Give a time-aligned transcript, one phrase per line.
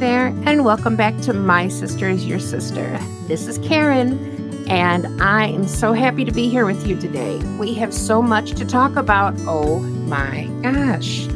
[0.00, 2.98] there, and welcome back to My Sister is Your Sister.
[3.28, 7.38] This is Karen, and I am so happy to be here with you today.
[7.58, 9.34] We have so much to talk about.
[9.40, 11.26] Oh my gosh.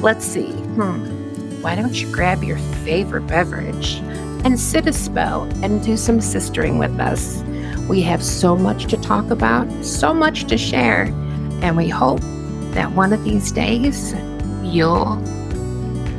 [0.00, 0.50] Let's see.
[0.50, 1.62] Hmm.
[1.62, 3.94] Why don't you grab your favorite beverage
[4.44, 7.42] and sit a spell and do some sistering with us?
[7.88, 11.04] We have so much to talk about, so much to share,
[11.62, 12.20] and we hope
[12.74, 14.14] that one of these days
[14.62, 15.22] you'll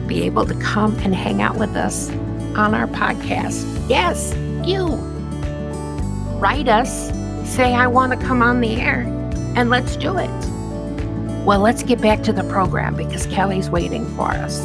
[0.07, 2.09] be able to come and hang out with us
[2.55, 3.65] on our podcast.
[3.89, 4.33] Yes,
[4.67, 4.95] you.
[6.39, 7.09] Write us,
[7.49, 9.01] say, I want to come on the air,
[9.55, 10.29] and let's do it.
[11.45, 14.59] Well, let's get back to the program because Kelly's waiting for us.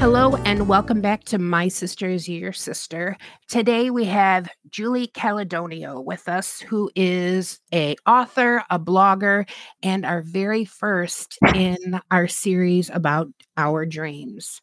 [0.00, 3.18] Hello and welcome back to My Sister is Your Sister.
[3.48, 9.46] Today we have Julie Calidonio with us, who is a author, a blogger,
[9.82, 13.28] and our very first in our series about
[13.58, 14.62] our dreams.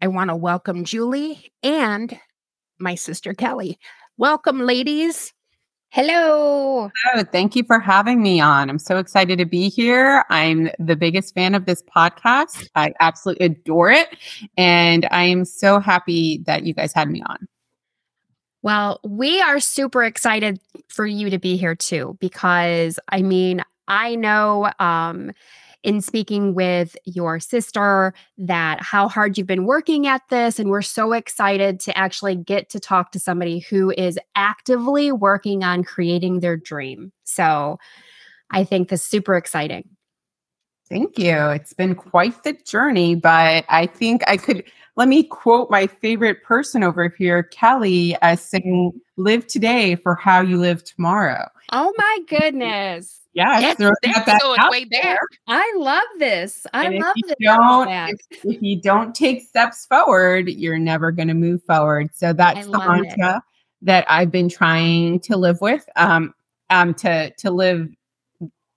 [0.00, 2.18] I want to welcome Julie and
[2.78, 3.78] my sister Kelly.
[4.16, 5.34] Welcome, ladies.
[5.92, 6.88] Hello.
[7.14, 8.70] Oh, thank you for having me on.
[8.70, 10.24] I'm so excited to be here.
[10.30, 12.68] I'm the biggest fan of this podcast.
[12.76, 14.08] I absolutely adore it.
[14.56, 17.48] And I am so happy that you guys had me on.
[18.62, 24.14] Well, we are super excited for you to be here too, because I mean, I
[24.14, 25.32] know um,
[25.82, 30.58] in speaking with your sister that how hard you've been working at this.
[30.58, 35.64] And we're so excited to actually get to talk to somebody who is actively working
[35.64, 37.12] on creating their dream.
[37.24, 37.78] So
[38.50, 39.88] I think this is super exciting.
[40.88, 41.36] Thank you.
[41.50, 44.64] It's been quite the journey, but I think I could
[44.96, 50.40] let me quote my favorite person over here, Kelly, as saying, live today for how
[50.40, 51.48] you live tomorrow.
[51.72, 53.19] Oh my goodness.
[53.32, 55.18] Yeah, that's, that's going way back.
[55.46, 56.66] I love this.
[56.72, 57.36] I and love if this.
[57.40, 62.10] Don't, if, if, you don't take steps forward, you're never going to move forward.
[62.12, 63.42] So that's the mantra it.
[63.82, 65.88] that I've been trying to live with.
[65.94, 66.34] Um,
[66.70, 67.88] um, to to live,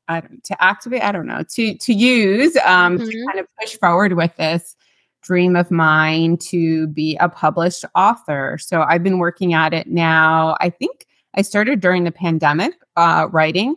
[0.08, 1.04] I don't, to activate.
[1.04, 3.10] I don't know to to use um mm-hmm.
[3.10, 4.76] to kind of push forward with this
[5.24, 8.58] dream of mine to be a published author.
[8.60, 10.58] So I've been working at it now.
[10.60, 13.76] I think I started during the pandemic uh, writing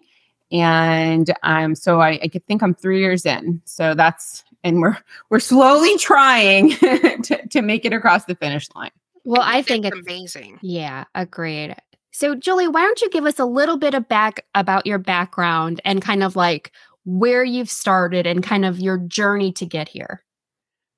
[0.52, 3.60] and um, so I, I think I'm three years in.
[3.64, 4.96] So that's and we're
[5.30, 8.90] we're slowly trying to, to make it across the finish line.
[9.24, 10.58] Well, I think it's it's amazing.
[10.62, 11.74] Yeah, agreed.
[12.12, 15.82] So, Julie, why don't you give us a little bit of back about your background
[15.84, 16.72] and kind of like
[17.04, 20.22] where you've started and kind of your journey to get here?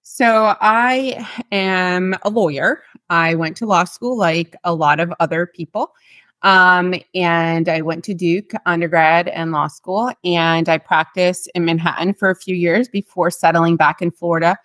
[0.02, 2.82] So, I am a lawyer.
[3.10, 5.92] I went to law school like a lot of other people.
[6.42, 12.14] Um, and I went to Duke undergrad and law school, and I practiced in Manhattan
[12.14, 14.56] for a few years before settling back in Florida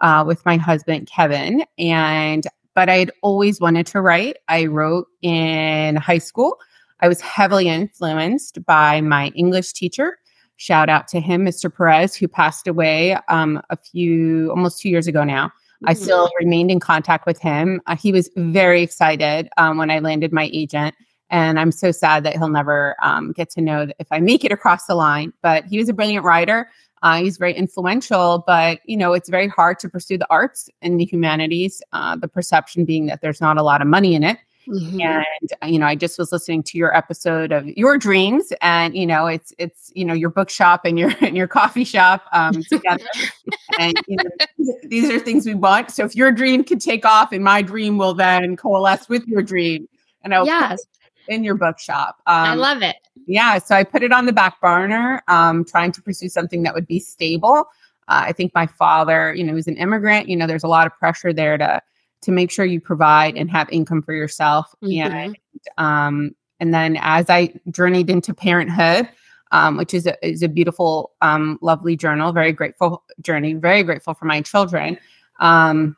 [0.00, 1.64] uh, with my husband Kevin.
[1.78, 4.38] And but I had always wanted to write.
[4.48, 6.58] I wrote in high school.
[7.00, 10.18] I was heavily influenced by my English teacher.
[10.56, 11.74] Shout out to him, Mr.
[11.74, 15.50] Perez, who passed away um, a few almost two years ago now.
[15.84, 16.02] I mm-hmm.
[16.02, 17.80] still remained in contact with him.
[17.86, 20.94] Uh, he was very excited um, when I landed my agent
[21.32, 24.52] and I'm so sad that he'll never um, get to know if I make it
[24.52, 25.32] across the line.
[25.40, 26.68] But he was a brilliant writer.
[27.02, 31.00] Uh, he's very influential, but you know it's very hard to pursue the arts and
[31.00, 31.82] the humanities.
[31.92, 34.38] Uh, the perception being that there's not a lot of money in it.
[34.68, 35.00] Mm-hmm.
[35.00, 38.94] And uh, you know, I just was listening to your episode of your dreams, and
[38.94, 42.62] you know, it's it's you know your bookshop and your and your coffee shop um,
[42.62, 43.06] together,
[43.80, 45.90] and you know, these are things we want.
[45.90, 49.42] So if your dream could take off, and my dream will then coalesce with your
[49.42, 49.88] dream,
[50.22, 50.78] and I'll yes
[51.28, 52.20] in your bookshop.
[52.26, 52.96] Um, I love it.
[53.26, 53.58] Yeah.
[53.58, 56.86] So I put it on the back burner, um, trying to pursue something that would
[56.86, 57.64] be stable.
[58.08, 60.28] Uh, I think my father, you know, was an immigrant.
[60.28, 61.80] You know, there's a lot of pressure there to
[62.22, 64.74] to make sure you provide and have income for yourself.
[64.82, 65.12] Mm-hmm.
[65.12, 65.36] And
[65.78, 69.08] um, and then as I journeyed into parenthood,
[69.52, 74.14] um, which is a, is a beautiful, um, lovely journal, very grateful journey, very grateful
[74.14, 74.98] for my children.
[75.40, 75.96] Um,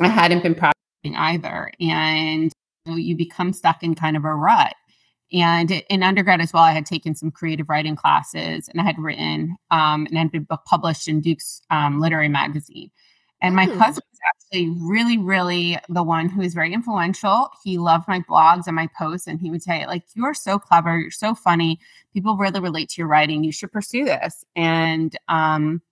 [0.00, 2.52] I hadn't been practicing either, and
[2.86, 4.74] you become stuck in kind of a rut.
[5.32, 8.98] And in undergrad as well, I had taken some creative writing classes and I had
[8.98, 12.90] written um, and had been published in Duke's um, literary magazine.
[13.40, 13.76] And my mm.
[13.76, 17.48] husband was actually really, really the one who was very influential.
[17.64, 20.96] He loved my blogs and my posts, and he would say, like, you're so clever,
[20.96, 21.80] you're so funny.
[22.12, 23.42] People really relate to your writing.
[23.42, 24.44] You should pursue this.
[24.54, 25.82] And um,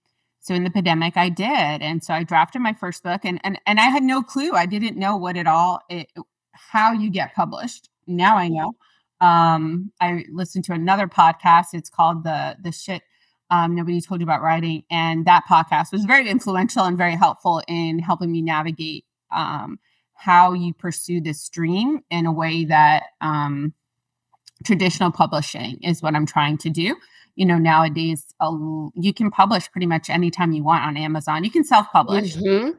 [0.41, 1.81] so in the pandemic, I did.
[1.81, 4.53] And so I drafted my first book and and and I had no clue.
[4.53, 6.11] I didn't know what it all it,
[6.53, 7.89] how you get published.
[8.07, 8.73] Now I know.
[9.19, 11.67] Um, I listened to another podcast.
[11.73, 13.03] It's called the the shit
[13.51, 14.83] Um, Nobody Told You About Writing.
[14.89, 19.79] And that podcast was very influential and very helpful in helping me navigate um,
[20.13, 23.73] how you pursue this dream in a way that um,
[24.65, 26.95] traditional publishing is what I'm trying to do.
[27.35, 28.51] You know, nowadays uh,
[28.95, 31.43] you can publish pretty much anytime you want on Amazon.
[31.43, 32.35] You can self publish.
[32.35, 32.77] Mhm.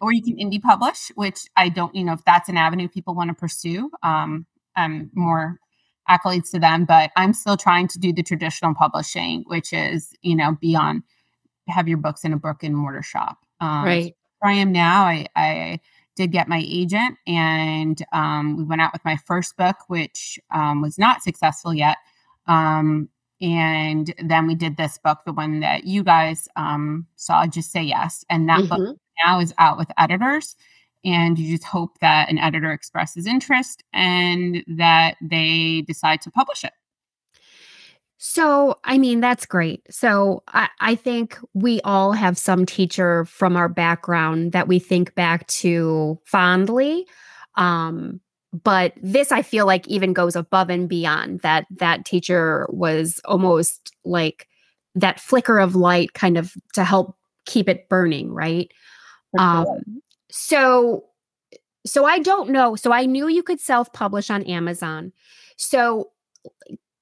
[0.00, 3.14] Or you can indie publish, which I don't, you know, if that's an avenue people
[3.14, 4.46] want to pursue, um,
[4.76, 5.58] um, more
[6.08, 6.84] accolades to them.
[6.84, 11.02] But I'm still trying to do the traditional publishing, which is, you know, be on,
[11.68, 13.38] have your books in a brick and mortar shop.
[13.60, 14.16] Um, Right.
[14.40, 15.80] where I am now, I, I
[16.16, 20.80] did get my agent and um, we went out with my first book, which um,
[20.80, 21.96] was not successful yet.
[22.46, 23.08] Um,
[23.40, 27.82] and then we did this book, the one that you guys um, saw, Just Say
[27.82, 28.24] Yes.
[28.30, 28.96] And that book Mhm.
[29.24, 30.56] now is out with editors.
[31.04, 36.64] And you just hope that an editor expresses interest and that they decide to publish
[36.64, 36.72] it.
[38.16, 39.82] So, I mean, that's great.
[39.90, 45.14] So, I, I think we all have some teacher from our background that we think
[45.14, 47.06] back to fondly.
[47.56, 48.20] Um,
[48.62, 51.66] but this, I feel like, even goes above and beyond that.
[51.70, 54.48] That teacher was almost like
[54.94, 57.16] that flicker of light, kind of to help
[57.46, 58.70] keep it burning, right?
[59.38, 59.66] Um,
[60.30, 61.04] so,
[61.84, 62.76] so I don't know.
[62.76, 65.12] So I knew you could self-publish on Amazon.
[65.56, 66.12] So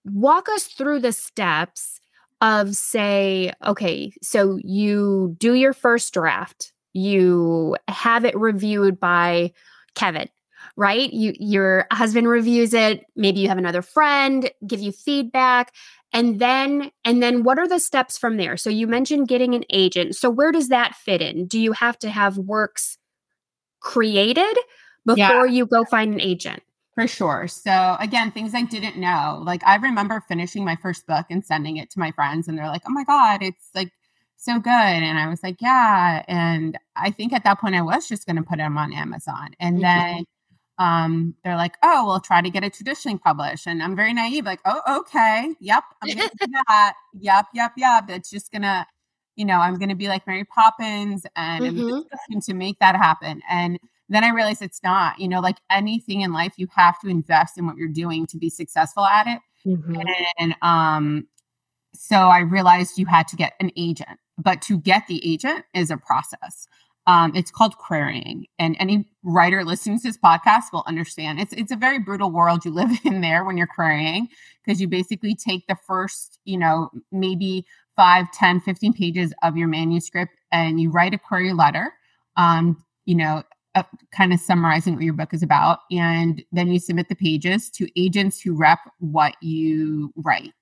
[0.04, 2.00] walk us through the steps
[2.40, 9.52] of say, okay, so you do your first draft, you have it reviewed by
[9.94, 10.28] Kevin,
[10.76, 11.12] right?
[11.12, 15.72] You your husband reviews it, maybe you have another friend give you feedback
[16.12, 18.56] and then and then what are the steps from there?
[18.56, 20.16] So you mentioned getting an agent.
[20.16, 21.46] So where does that fit in?
[21.46, 22.98] Do you have to have works
[23.80, 24.56] created
[25.06, 25.46] before Yeah.
[25.46, 26.62] you go find an agent?
[26.94, 27.48] For sure.
[27.48, 29.40] So again, things I didn't know.
[29.44, 32.66] Like I remember finishing my first book and sending it to my friends and they're
[32.68, 33.92] like, "Oh my god, it's like
[34.36, 38.08] so good." And I was like, "Yeah." And I think at that point I was
[38.08, 39.54] just going to put them on Amazon.
[39.58, 39.84] And Mhm.
[39.84, 40.24] then
[40.78, 44.44] um they're like, "Oh, we'll try to get it traditionally published." And I'm very naive
[44.44, 45.54] like, "Oh, okay.
[45.60, 45.84] Yep.
[46.02, 46.94] I'm to do that.
[47.14, 48.06] Yep, yep, yep.
[48.08, 48.86] That's just to
[49.36, 52.02] you know, I'm to be like Mary Poppins and I'm Mhm.
[52.10, 53.78] just going to make that happen." And
[54.08, 57.56] then I realized it's not, you know, like anything in life, you have to invest
[57.58, 59.40] in what you're doing to be successful at it.
[60.38, 61.28] And um,
[61.94, 65.90] so I realized you had to get an agent, but to get the agent is
[65.90, 66.66] a process.
[67.06, 71.40] Um, it's called querying, and any writer listening to this podcast will understand.
[71.40, 74.28] It's it's a very brutal world you live in there when you're querying
[74.64, 77.66] because you basically take the first, you know, maybe
[77.96, 81.92] 5, 10, 15 pages of your manuscript and you write a query letter.
[82.36, 83.42] Um, you know,
[83.74, 83.82] uh,
[84.12, 85.80] kind of summarizing what your book is about.
[85.90, 90.52] And then you submit the pages to agents who rep what you write.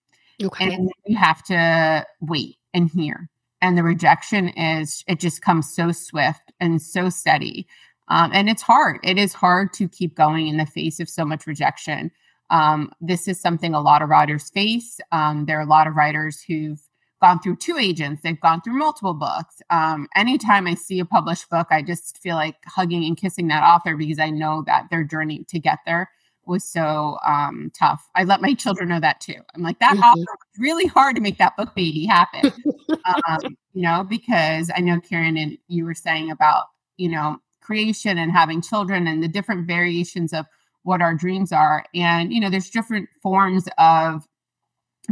[0.42, 0.72] Okay.
[0.72, 3.28] And you have to wait and hear.
[3.62, 7.66] And the rejection is, it just comes so swift and so steady.
[8.08, 8.98] Um, and it's hard.
[9.02, 12.10] It is hard to keep going in the face of so much rejection.
[12.50, 15.00] Um, this is something a lot of writers face.
[15.12, 16.80] Um, there are a lot of writers who've
[17.20, 19.60] gone through two agents, they've gone through multiple books.
[19.68, 23.62] Um, anytime I see a published book, I just feel like hugging and kissing that
[23.62, 26.10] author because I know that their journey to get there
[26.50, 28.08] was so um, tough.
[28.16, 29.40] I let my children know that too.
[29.54, 29.98] I'm like, that Mhm.
[29.98, 32.42] author was really hard to make that book baby happen.
[33.28, 36.66] um, you know, because I know Karen and you were saying about,
[36.98, 40.46] you know, creation and having children and the different variations of
[40.82, 41.84] what our dreams are.
[41.94, 44.26] And, you know, there's different forms of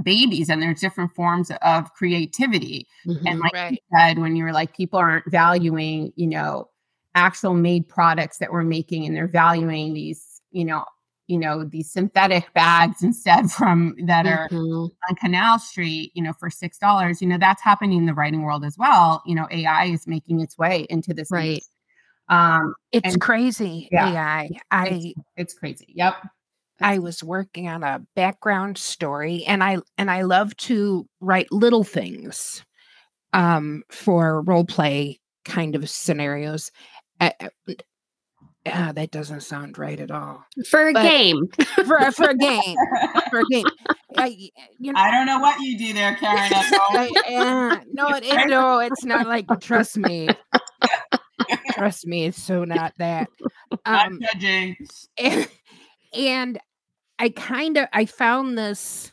[0.03, 2.87] babies and there's different forms of creativity.
[3.27, 3.41] And Mhm.
[3.41, 6.69] like you said, when you were like, people aren't valuing, you know,
[7.15, 10.85] actual made products that we're making and they're valuing these, you know,
[11.29, 14.91] you know, these synthetic bags instead from that are Mhm.
[15.09, 17.23] on Canal Street, you know, for six dollars.
[17.23, 19.23] You know, that's happening in the writing world as well.
[19.27, 21.31] You know, AI is making its way into this.
[21.31, 21.45] Right.
[21.51, 21.73] industry.
[22.31, 23.89] Um, It's And- crazy.
[23.93, 24.11] Yeah.
[24.13, 24.51] AI.
[24.71, 25.93] I it's, it's crazy.
[25.95, 26.15] Yep.
[26.81, 31.85] I was working on a background story and I and I love to write little
[31.85, 32.65] things
[33.33, 36.71] um for role play kind of scenarios.
[37.21, 37.31] Uh,
[38.73, 40.45] uh, ah, that doesn't sound right at all.
[40.69, 41.49] For a But- game.
[41.87, 42.77] For a- for a game,
[43.31, 43.65] for a game.
[44.17, 44.27] I,
[44.79, 46.39] you know, I don't know what you do there, Karen.
[46.39, 47.09] at home.
[47.27, 50.29] I, uh, no, it, it- no, it's not like trust me.
[51.73, 53.29] trust me, it's so not that.
[53.87, 54.77] Not Um, judging.
[55.19, 55.49] and,
[56.15, 56.59] and
[57.19, 59.13] I kind of I found this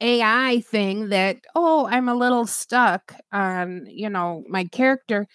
[0.00, 5.26] AI thing that oh I'm a little stuck on you know my character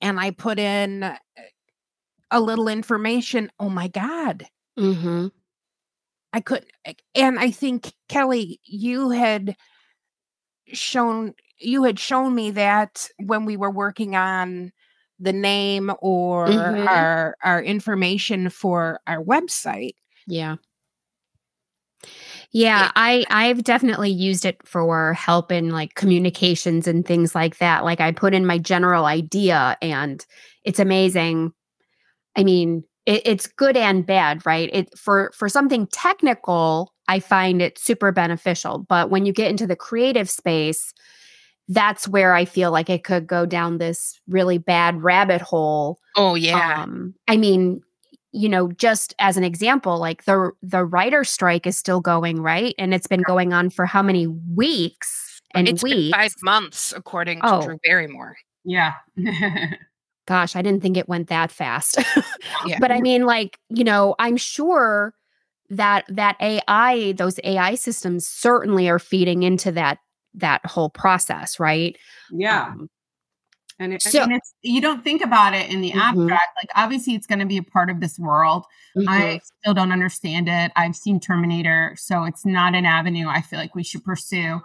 [0.00, 1.16] and I put in uh,
[2.34, 5.28] a little information oh my god hmm
[6.32, 6.70] I couldn't
[7.14, 9.56] and I think Kelly you had
[10.72, 14.72] shown you had shown me that when we were working on
[15.20, 16.86] the name or Mhm.
[16.88, 19.94] our our information for our website.
[20.26, 20.56] Yeah.
[22.52, 27.84] Yeah, I I've definitely used it for help in like communications and things like that.
[27.84, 30.24] Like I put in my general idea and
[30.64, 31.52] it's amazing.
[32.36, 34.70] I mean, it, it's good and bad, right?
[34.72, 38.78] It for for something technical, I find it super beneficial.
[38.88, 40.92] But when you get into the creative space,
[41.68, 46.34] that's where I feel like it could go down this really bad rabbit hole Oh
[46.34, 46.82] yeah.
[46.82, 47.80] um i mean
[48.32, 52.74] you know just as an example like the the writer strike is still going right
[52.78, 56.92] and it's been going on for how many weeks and it's been weeks five months
[56.94, 57.62] according to Oh.
[57.62, 58.36] Drew Barrymore.
[58.64, 58.92] Yeah.
[60.26, 61.98] gosh i didn't think it went that fast
[62.66, 62.78] Yeah.
[62.80, 65.14] but i mean like you know i'm sure
[65.70, 69.98] that that ai those ai systems certainly are feeding into that
[70.34, 71.96] that whole process right
[72.30, 72.66] yeah.
[72.68, 72.88] Um,
[73.80, 76.00] And it, So- I mean, it's, you don't think about it in the Mhm.
[76.00, 76.50] abstract.
[76.62, 78.66] Like, obviously, it's going to be a part of this world.
[78.96, 79.04] mhm.
[79.08, 80.70] I still don't understand it.
[80.76, 84.60] I've seen Terminator, so it's not an avenue I feel like we should pursue.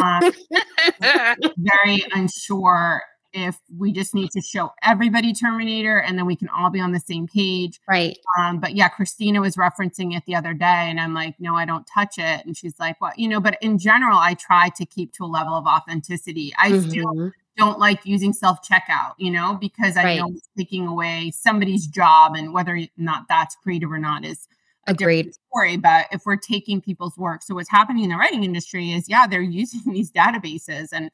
[0.00, 0.30] Um,
[1.58, 3.02] very unsure
[3.36, 6.92] if we just need to show everybody Terminator and then we can all be on
[6.92, 7.80] the same page.
[7.88, 11.54] right Um, but yeah, Christina was referencing it the other day, and I'm like, no,
[11.56, 12.44] I don't touch it.
[12.46, 15.26] And she's like, well, you know, but in general, I try to keep to a
[15.26, 16.52] level of authenticity.
[16.58, 17.32] I still Mhm.
[17.56, 20.18] don't like using self checkout, you know, because I Right.
[20.18, 24.48] know it's taking away somebody's job, and whether or not that's creative or not is
[24.86, 25.26] a Agreed.
[25.26, 25.76] different story.
[25.78, 29.26] But if we're taking people's work, so what's happening in the writing industry is, yeah,
[29.26, 31.10] they're using these databases and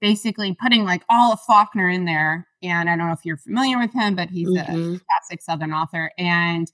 [0.00, 2.46] basically putting like all of Faulkner in there.
[2.62, 5.00] And I don't know if you're familiar with him, but he's a Mhm.
[5.06, 6.10] classic Southern author.
[6.18, 6.70] And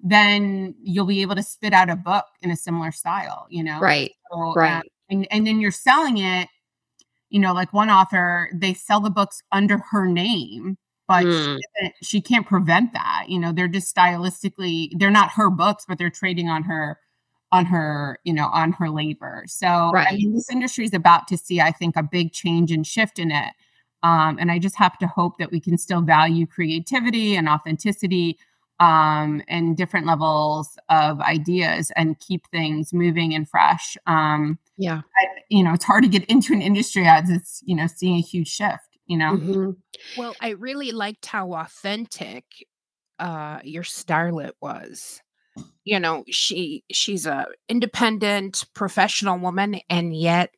[0.00, 3.80] then you'll be able to spit out a book in a similar style, you know?
[3.80, 4.78] right So, right.
[4.78, 6.48] uh, and, and then you're selling it,
[7.30, 10.76] you know, like one author, they sell the books under her name,
[11.08, 11.58] but Mm.
[11.80, 13.24] doesn't- she can't prevent that.
[13.28, 16.98] You know, they're just stylistically, they're not her books, but they're trading on her
[17.52, 19.44] on her you know on her labor.
[19.46, 22.86] So i mean this industry is about to see i think a big change and
[22.86, 23.52] shift in it.
[24.02, 28.38] Um, and i just have to hope that we can still value creativity and authenticity
[28.78, 33.96] um, and different levels of ideas and keep things moving and fresh.
[34.06, 35.00] Um, yeah.
[35.18, 38.16] I, you know it's hard to get into an industry as it's you know seeing
[38.16, 39.36] a huge shift you know?
[39.36, 39.76] Mhm.
[40.16, 42.44] Well, I really liked how authentic
[43.18, 45.22] uh your starlet was.
[45.86, 50.50] You know, she she's a independent professional woman and yet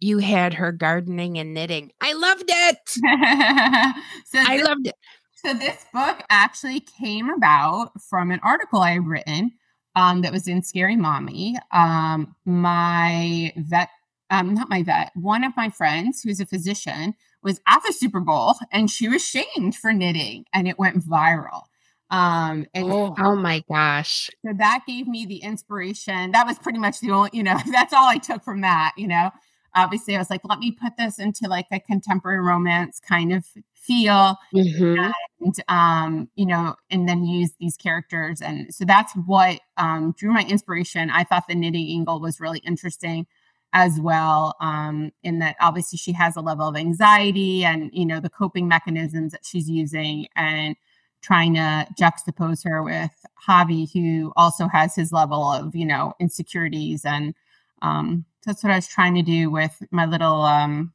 [0.00, 1.92] you had her gardening and knitting.
[2.00, 2.78] I loved it.
[4.26, 4.94] so I this, loved it.
[5.34, 9.52] so this book actually came about from an article I had written
[9.94, 11.56] um, that was in Scary Mommy.
[11.70, 13.90] Um, my vet,
[14.30, 18.20] um, not my vet, one of my friends who's a physician was at the Super
[18.20, 21.64] Bowl and she was shamed for knitting and it went viral.
[22.12, 23.14] Um, and Oh.
[23.18, 26.32] oh my gosh so that gave me the inspiration.
[26.32, 29.08] That was pretty much the only, you know, that's all I took from that, you
[29.08, 29.30] know.
[29.74, 33.46] Obviously, I was like, let me put this into like a contemporary romance kind of
[33.74, 35.12] feel Mhm.
[35.40, 38.42] and um, you know, and then use these characters.
[38.42, 41.10] And so that's what um drew my inspiration.
[41.10, 43.26] I thought the knitting angle was really interesting
[43.72, 44.54] as well.
[44.60, 48.68] Um, in that obviously she has a level of anxiety and you know the coping
[48.68, 50.76] mechanisms that she's using and
[51.22, 53.10] trying to juxtapose her with
[53.48, 57.04] Javi, who also has his level of, you know, insecurities.
[57.04, 57.34] And
[57.80, 60.92] um, that's what I was trying to do with my little um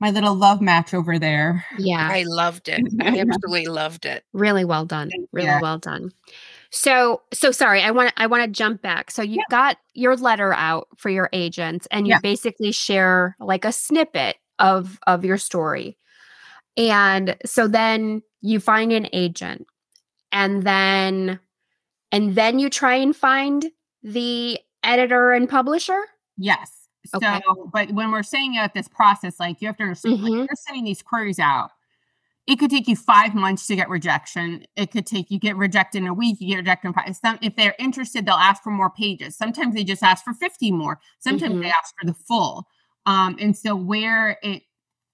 [0.00, 1.64] my little love match over there.
[1.78, 2.82] yeah I loved it.
[3.02, 4.24] I absolutely loved it.
[4.32, 5.58] really well done really you.
[5.60, 6.10] well done
[6.70, 9.42] so so sorry i want i want to jump back so you Yeah.
[9.50, 12.20] got your letter out for your agents and you Yeah.
[12.22, 15.98] basically share like a snippet of of your story
[16.76, 19.66] and so then you find an agent
[20.32, 21.38] and then
[22.12, 23.66] and then you try and find
[24.02, 26.00] the editor and publisher
[26.36, 26.86] Yes.
[27.06, 27.18] So,
[27.72, 30.36] but when we're saying that this process, like you have to understand, like Mhm.
[30.46, 31.70] you're sending these queries out.
[32.46, 34.66] It could take you five months to get rejection.
[34.76, 36.38] It could take you get rejected in a week.
[36.40, 37.16] You get rejected in five.
[37.16, 39.36] Some, if they're interested, they'll ask for more pages.
[39.36, 40.98] Sometimes they just ask for 50 more.
[41.20, 41.62] Sometimes Mhm.
[41.62, 42.66] they ask for the full.
[43.06, 44.62] Um, and so where it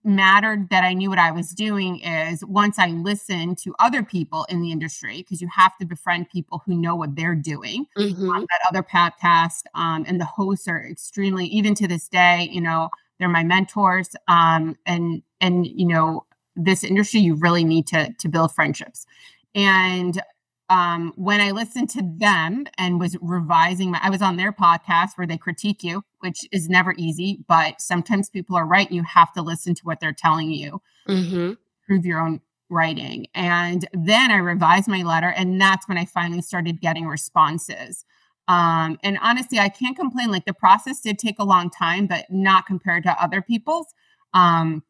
[0.07, 4.47] mattered that I knew what I was doing is once I listened to other people
[4.49, 8.31] in the industry, because you have to befriend people who know what they're doing Mhm.
[8.35, 12.61] on that other podcast um, and the hosts are extremely even to this day you
[12.61, 18.13] know they're my mentors um, and and you know this industry you really need to
[18.19, 19.07] to build friendships
[19.55, 20.23] and
[20.69, 25.11] um, when I listened to them and was revising my, I was on their podcast
[25.17, 28.91] where they critique you, which is never easy, but sometimes people are right.
[28.91, 31.53] You have to listen to what they're telling you, Mm-hmm.
[31.87, 33.29] prove your own writing.
[33.33, 38.05] And then I revised my letter, and that's when I finally started getting responses.
[38.49, 40.31] Um, and honestly, I can't complain.
[40.31, 43.87] Like the process did take a long time, but not compared to other people's.
[44.35, 44.83] Um,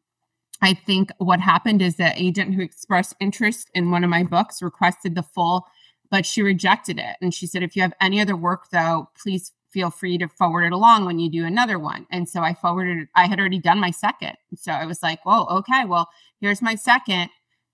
[0.61, 4.61] I think what happened is the agent who expressed interest in one of my books
[4.61, 5.67] requested the full,
[6.09, 7.15] but she rejected it.
[7.21, 10.63] And she said, if you have any other work, though, please feel free to forward
[10.63, 12.07] it along when you do another one.
[12.11, 14.35] And so I forwarded, I had already done my second.
[14.55, 16.09] So I was like, whoa, okay, well,
[16.39, 17.29] here's my second.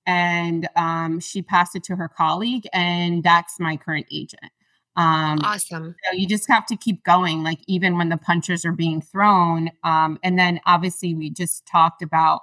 [0.06, 4.52] And um, she passed it to her colleague, and that's my current agent.
[4.98, 5.96] Um, Awesome.
[6.04, 9.72] so you just have to keep going, like even when the punches are being thrown.
[9.84, 12.42] Um, and then obviously, we just talked about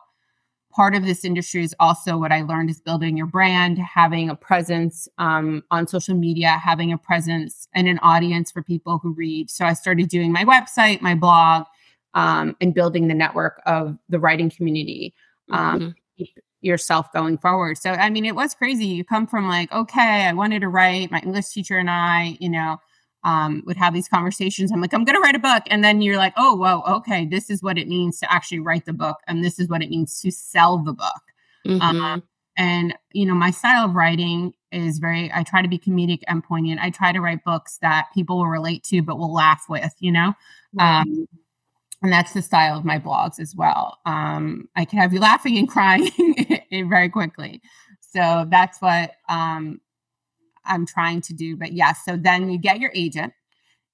[0.71, 4.37] part of this industry is also what I learned is building your brand, having a
[4.37, 9.51] presence um, on social media, having a presence and an audience for people who read.
[9.51, 11.65] So I started doing my website, my blog,
[12.15, 15.15] um, and building the network of the writing community.
[15.51, 15.95] Um, Mhm.
[16.19, 17.79] keep yourself going forward.
[17.79, 18.87] So I mean, it was crazy.
[18.87, 21.11] You come from like, okay, I wanted to write.
[21.11, 22.79] My English teacher and I, you know,
[23.25, 24.73] um, would have these conversations.
[24.73, 27.27] I'm like, I'm going to write a book, and then you're like, oh, whoa, okay,
[27.27, 29.91] this is what it means to actually write the book, and this is what it
[29.91, 31.23] means to sell the book.
[31.67, 32.23] Mhm.
[32.57, 35.31] And you know, my style of writing is very.
[35.33, 36.81] I try to be comedic and poignant.
[36.81, 39.95] I try to write books that people will relate to, but will laugh with.
[40.01, 40.35] You know.
[40.75, 41.01] Right.
[41.01, 41.27] Um,
[42.03, 43.99] and that's the style of my blogs as well.
[44.07, 46.11] Um, I can have you laughing and crying
[46.89, 47.61] very quickly.
[48.01, 49.81] So that's what um,
[50.65, 51.57] I'm trying to do.
[51.57, 53.33] But yes, so then you get your agent,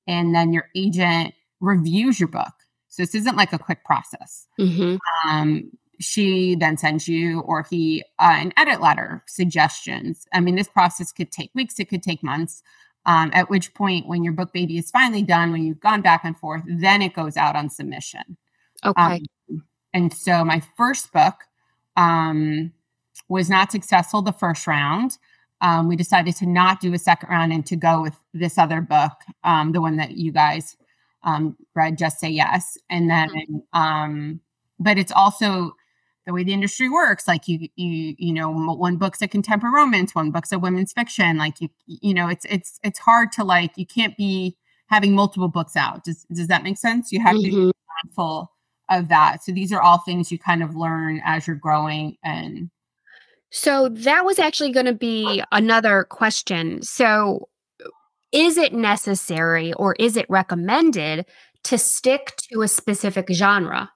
[0.07, 2.53] and then your agent reviews your book.
[2.89, 4.47] So this isn't like a quick process.
[4.59, 4.99] Mhm.
[5.27, 10.27] Um, she then sends you or he uh, an edit letter suggestions.
[10.33, 12.63] I mean, this process could take weeks, it could take months.
[13.07, 16.23] Um, at which point, when your book baby is finally done, when you've gone back
[16.25, 18.37] and forth, then it goes out on submission.
[18.85, 19.23] Okay.
[19.49, 19.63] Um,
[19.95, 21.35] and so my first book
[21.97, 22.73] um,
[23.29, 25.19] was not successful the first round.
[25.61, 28.81] Um, we decided to not do a second round and to go with this other
[28.81, 29.13] book,
[29.45, 30.77] um, the one that you guys
[31.23, 32.77] um, read, Just Say Yes.
[32.91, 33.31] And then,
[33.73, 34.41] um,
[34.79, 35.73] but it's also
[36.27, 37.27] the way the industry works.
[37.27, 41.39] Like you, you, you know, one book's a contemporary romance, one book's a women's fiction.
[41.39, 43.73] Like you, you know, it's it's it's hard to like.
[43.77, 44.57] You can't be
[44.89, 46.05] having multiple books out.
[46.05, 47.13] Does does that make sense?
[47.13, 47.73] You have to Mhm.
[48.05, 48.53] mindful
[48.91, 49.43] of that.
[49.43, 52.71] So these are all things you kind of learn as you're growing and
[53.57, 56.83] So that was actually going to be another question.
[56.83, 57.49] So
[58.31, 61.25] is it necessary or is it recommended
[61.65, 63.91] to stick to a specific genre?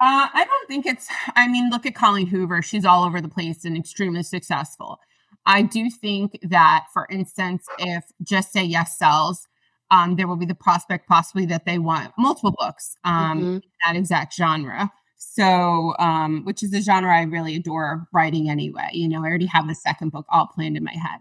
[0.00, 2.60] uh, I don't think it's I mean, look at Colleen Hoover.
[2.62, 4.98] She's all over the place and extremely successful.
[5.46, 9.48] I do think that, for instance, if Just Say Yes sells,
[9.90, 13.54] um, there will be the prospect possibly that they want multiple books um, Mhm.
[13.56, 14.92] in that exact genre.
[15.18, 18.88] So, um, which is a genre I really adore writing anyway.
[18.92, 21.20] You know, I already have the second book all planned in my head.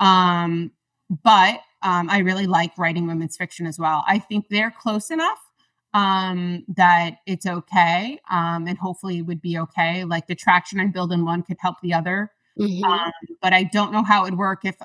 [0.00, 0.70] Um,
[1.24, 4.04] but um, I really like writing women's fiction as well.
[4.06, 5.38] I think they're close enough
[5.94, 10.04] um, that it's okay um, and hopefully it would be okay.
[10.04, 12.30] Like the traction I build in one could help the other.
[12.58, 12.84] Mhm.
[12.84, 14.76] Um, but I don't know how it would work if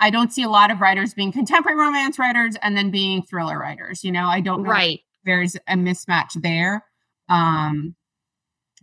[0.00, 3.58] I don't see a lot of writers being contemporary romance writers and then being thriller
[3.58, 4.02] writers.
[4.02, 5.00] You know, I don't know if right.
[5.24, 6.84] there's a mismatch there.
[7.32, 7.94] Um,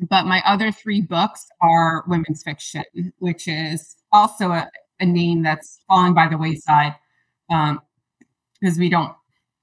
[0.09, 2.83] but my other three books are women's fiction,
[3.19, 6.95] which is also a, a name that's falling by the wayside
[7.51, 7.81] um,
[8.59, 9.13] because we don't,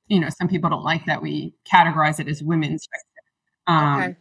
[0.09, 3.25] you know, some people don't like that we categorize it as women's fiction.
[3.66, 4.16] Um, Okay.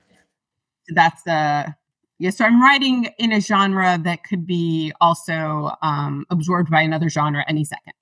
[0.87, 1.75] so that's the
[2.17, 2.29] yeah.
[2.29, 7.43] So I'm writing in a genre that could be also um, absorbed by another genre
[7.47, 7.93] any second.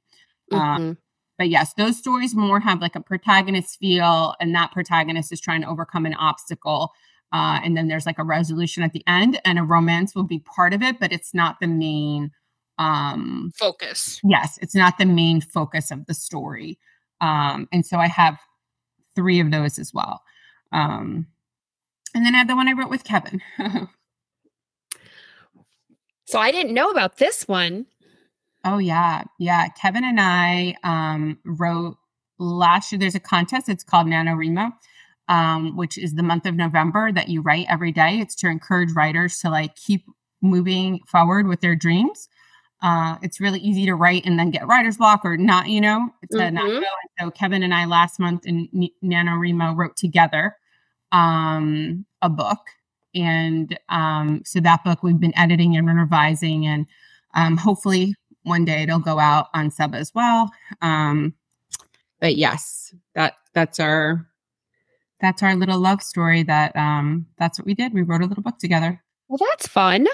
[0.52, 0.98] Uh, Mhm.
[1.44, 5.62] But yes, those stories more have like a protagonist feel, and that protagonist is trying
[5.62, 6.94] to overcome an obstacle.
[7.34, 10.40] Uh, and then there's like a resolution at the end, and a romance will be
[10.40, 12.32] part of it, but it's not the main.
[12.80, 14.22] Um, Focus.
[14.24, 16.80] yes, it's not the main focus of the story.
[17.20, 18.40] Um, and so I have
[19.14, 20.22] three of those as well.
[20.72, 21.28] Um,
[22.16, 23.42] and then I have the one I wrote with Kevin.
[26.34, 27.86] So I didn't know about this one.
[28.66, 29.68] Oh yeah, yeah.
[29.70, 31.98] Kevin and I um, wrote
[32.40, 33.00] last year.
[33.00, 33.68] There's a contest.
[33.70, 34.72] It's called NaNoWriMo,
[35.28, 38.20] um, which is the month of November that you write every day.
[38.20, 40.06] It's to encourage writers to like keep
[40.42, 42.30] moving forward with their dreams.
[42.82, 45.68] Uh, it's really easy to write and then get writer's block or not.
[45.68, 46.82] You know, to not Mhm.
[46.82, 46.88] go.
[47.20, 50.56] So Kevin and I last month in N- NaNoWriMo wrote together
[51.12, 52.60] um, a book.
[53.16, 56.88] And um, so that book we've been editing and revising and
[57.36, 60.50] um, hopefully one day it'll go out on sub as well.
[60.82, 61.34] Um,
[62.20, 64.28] but yes, that that's our
[65.20, 66.44] that's our little love story.
[66.44, 67.94] That um, that's what we did.
[67.94, 69.02] We wrote a little book together.
[69.28, 70.08] Well, that's fun.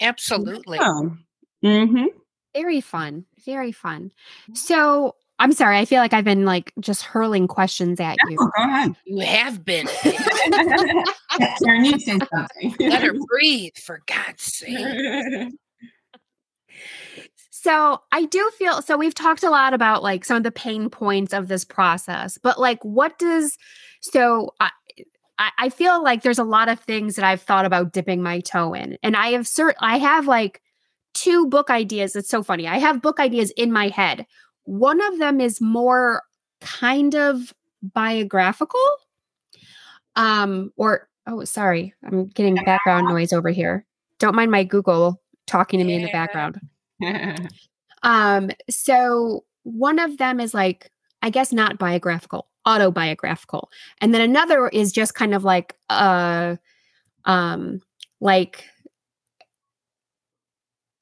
[0.00, 0.78] Absolutely.
[0.80, 1.16] Oh.
[1.64, 2.06] Mm-hmm.
[2.54, 3.24] Very fun.
[3.44, 4.12] Very fun.
[4.54, 5.78] So I'm sorry.
[5.78, 8.36] I feel like I've been like just hurling questions at you.
[8.36, 8.96] go ahead.
[9.04, 9.86] You have been.
[10.02, 12.74] Karen, you say something.
[12.80, 15.52] Let her breathe, for God's sake.
[17.60, 20.88] So I do feel so we've talked a lot about like some of the pain
[20.88, 23.58] points of this process, but like what does
[24.00, 24.70] so I
[25.58, 28.74] I feel like there's a lot of things that I've thought about dipping my toe
[28.74, 28.96] in.
[29.02, 30.62] And I have cert I have like
[31.14, 32.14] two book ideas.
[32.14, 32.68] It's so funny.
[32.68, 34.24] I have book ideas in my head.
[34.62, 36.22] One of them is more
[36.60, 38.86] kind of biographical.
[40.14, 43.84] Um or oh sorry, I'm getting background noise over here.
[44.20, 46.60] Don't mind my Google talking to me in the background.
[48.02, 50.90] Um, so one of them is like,
[51.22, 53.70] I guess not biographical, autobiographical.
[54.00, 56.56] And then another is just kind of like uh
[57.24, 57.80] um
[58.20, 58.64] like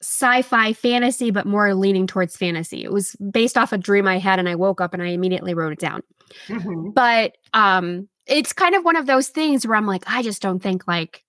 [0.02, 2.84] sci-fi fantasy, but more leaning towards fantasy.
[2.84, 5.54] It was based off a dream I had and I woke up and I immediately
[5.54, 6.02] wrote it down.
[6.48, 6.94] Mhm.
[6.94, 10.62] But um it's kind of one of those things where I'm like, I just don't
[10.62, 11.24] think like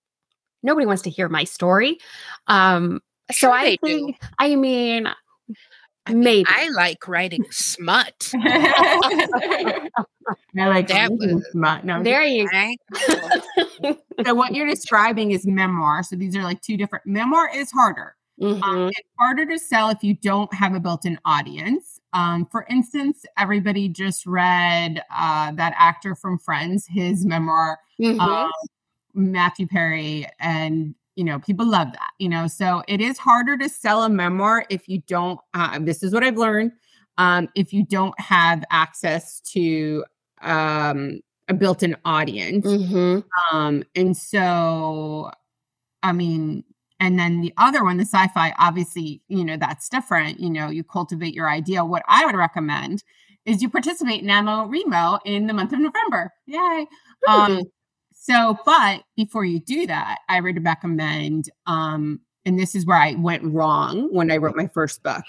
[0.62, 1.98] nobody wants to hear my story.
[2.46, 3.78] Um so Sure I they do.
[3.82, 5.08] think I mean
[6.06, 6.46] I mean, Maybe.
[6.48, 8.32] I like writing smut.
[8.34, 9.90] I
[10.56, 11.84] like That was- smut.
[11.84, 12.78] No, there you Right?
[14.24, 16.02] so what you're describing is memoir.
[16.02, 17.06] So these are like two different.
[17.06, 18.14] Memoir is harder.
[18.40, 18.90] Um, Mhm.
[18.90, 22.00] it's harder to sell if you don't have a built-in audience.
[22.12, 28.18] Um, for instance, everybody just read uh, that actor from Friends, his memoir, Mhm.
[28.20, 28.50] um,
[29.12, 32.10] Matthew Perry, and you know people love that.
[32.18, 35.40] You know, so it is harder to sell a memoir if you don't.
[35.52, 36.72] Uh, this is what I've learned.
[37.18, 40.04] Um, if you don't have access to
[40.40, 43.24] um, a built-in audience, Mhm.
[43.52, 45.32] um, and so,
[46.04, 46.62] I mean,
[47.00, 50.38] and then the other one, the sci fi, obviously, you know, that's different.
[50.38, 51.84] You know, you cultivate your idea.
[51.84, 53.02] What I would recommend
[53.44, 56.32] is you participate in NaNoWriMo in the month of November.
[56.46, 56.86] Yay.
[57.26, 57.62] Um,
[58.28, 63.14] so, but before you do that, I would recommend, um, and this is where I
[63.14, 65.24] went wrong when I wrote my first book,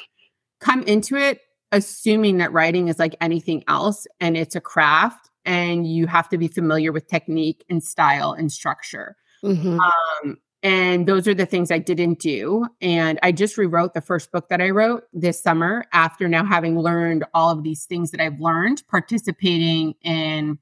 [0.60, 5.88] come into it assuming that writing is like anything else and it's a craft and
[5.88, 9.16] you have to be familiar with technique and style and structure.
[9.44, 9.80] Mhm.
[9.80, 12.68] Um, and those are the things I didn't do.
[12.82, 16.78] And I just rewrote the first book that I wrote this summer after now having
[16.78, 20.60] learned all of these things that I've learned, participating in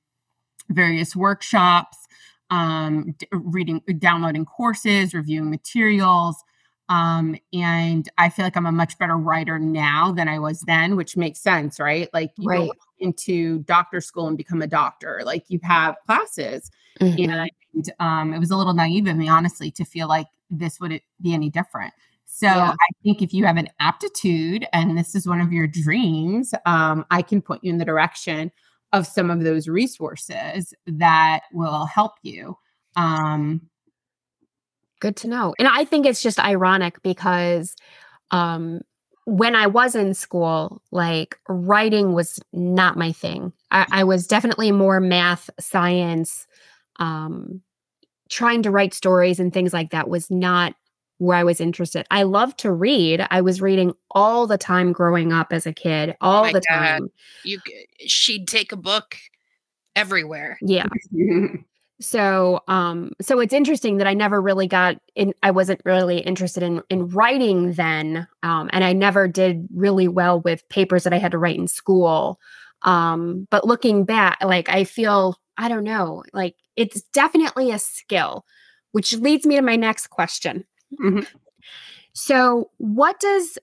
[0.69, 1.97] various workshops,
[2.49, 6.43] um, reading, downloading courses, reviewing materials.
[6.89, 10.95] Um, and I feel like I'm a much better writer now than I was then,
[10.95, 12.10] which makes sense, right?
[12.13, 12.67] Like you Right.
[12.69, 17.49] go into doctor school and become a doctor, like you have classes Mhm.
[17.75, 21.01] and um, it was a little naive of me, honestly, to feel like this would
[21.21, 21.93] be any different.
[22.25, 22.71] So Yeah.
[22.71, 27.05] I think if you have an aptitude and this is one of your dreams, um,
[27.12, 28.51] I can point you in the direction
[28.93, 32.58] of some of those resources that will help you.
[32.95, 33.62] Um,
[35.00, 35.54] Good to know.
[35.60, 37.76] And I think it's just ironic because
[38.32, 38.82] um
[39.26, 43.52] when I was in school, like writing was not my thing.
[43.71, 46.47] I, I was definitely more math, science,
[46.97, 47.62] um,
[48.30, 50.76] trying to write stories and things like that was not
[51.17, 52.06] where I was interested.
[52.12, 53.25] I love to read.
[53.32, 56.75] I was reading all the time growing up as a kid, all my the God.
[56.75, 57.12] time.
[57.43, 57.60] You,
[58.06, 59.17] she'd take a book
[59.95, 60.58] everywhere.
[60.62, 60.86] Yeah.
[61.99, 66.62] so um so it's interesting that i never really got in i wasn't really interested
[66.62, 71.17] in in writing then um and i never did really well with papers that i
[71.17, 72.39] had to write in school
[72.84, 78.45] um but looking back like i feel i don't know like it's definitely a skill
[78.91, 81.28] which leads me to my next question Mhm.
[82.13, 83.58] so what does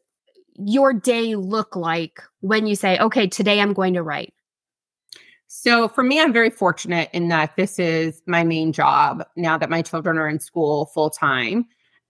[0.57, 4.35] your day look like when you say okay today i'm going to write
[5.47, 9.71] So for me, I'm very fortunate in that this is my main job now that
[9.71, 11.67] my children are in school full time.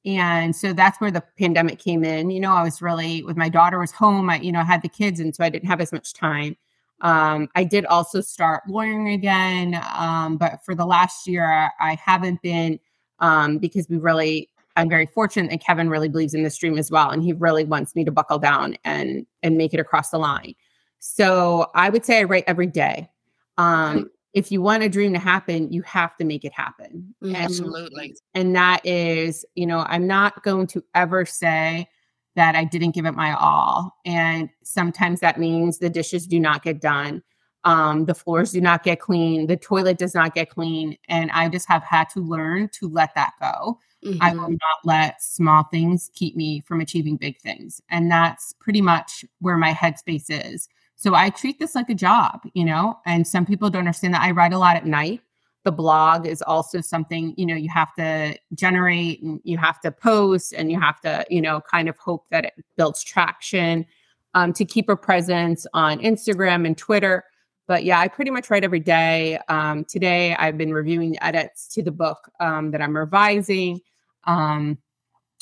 [0.07, 2.31] And so that's where the pandemic came in.
[2.31, 4.31] You know, I was really with my daughter was home.
[4.31, 6.57] I, you know, had the kids, and so I didn't have as much time.
[7.01, 12.41] Um, I did also start lawyering again, um, but for the last year, I haven't
[12.43, 12.79] been
[13.21, 14.49] um, because we really.
[14.77, 17.65] I'm very fortunate that Kevin really believes in this dream as well, and he really
[17.65, 20.55] wants me to buckle down and and make it across the line.
[21.01, 23.11] So I would say I write every day
[23.59, 27.29] um if you want a dream to happen you have to make it happen Mhm.
[27.29, 28.15] And- Absolutely.
[28.35, 31.89] and that is you know i'm not going to ever say
[32.35, 33.95] that I didn't give it my all.
[34.05, 37.23] And sometimes that means the dishes do not get done.
[37.63, 39.47] Um, the floors do not get clean.
[39.47, 40.97] The toilet does not get clean.
[41.09, 43.79] And I just have had to learn to let that go.
[44.05, 44.23] Mm-hmm.
[44.23, 47.81] I will not let small things keep me from achieving big things.
[47.91, 50.69] And that's pretty much where my headspace is.
[50.97, 54.23] So I treat this like a job, you know, and some people don't understand that
[54.23, 55.23] I write a lot at night.
[55.65, 59.91] The blog is also something, you know, you have to generate and you have to
[59.91, 63.87] post and you have to, you know, kind of hope that it builds traction
[64.35, 67.25] um, to keep a presence on Instagram and Twitter.
[67.67, 69.39] But yeah, I pretty much write every day.
[69.49, 73.81] Um, today, I've been reviewing the edits to the book um, that I'm revising.
[74.27, 74.79] Um,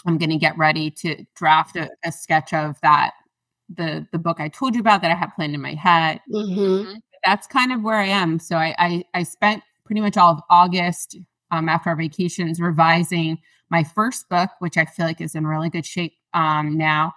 [0.06, 3.12] I'm going to get ready to draft a, a sketch of that
[3.76, 6.20] the the book I told you about that I have planned in my head.
[6.32, 6.94] Mm-hmm.
[7.24, 8.38] That's kind of where I am.
[8.38, 11.16] So I, I, I spent pretty much all of August
[11.52, 13.38] um, after our vacations revising
[13.70, 17.12] my first book, which I feel like is in really good shape um, now,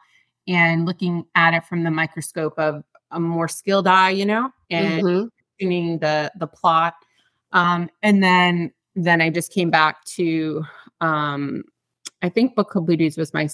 [0.47, 5.03] and looking at it from the microscope of a more skilled eye, you know, and
[5.03, 5.25] mm-hmm.
[5.59, 6.93] tuning the the plot.
[7.51, 10.63] Um, and then then I just came back to
[11.01, 11.63] um,
[12.21, 13.47] I think Book Club Duties was my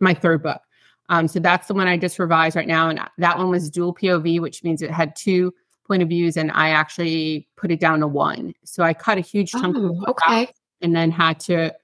[0.00, 0.60] my third book.
[1.08, 2.88] Um, so that's the one I just revised right now.
[2.88, 5.52] And that one was dual POV, which means it had two
[5.86, 6.36] point of views.
[6.36, 8.54] And I actually put it down to one.
[8.64, 10.48] So I cut a huge chunk oh, of okay.
[10.80, 11.74] and then had to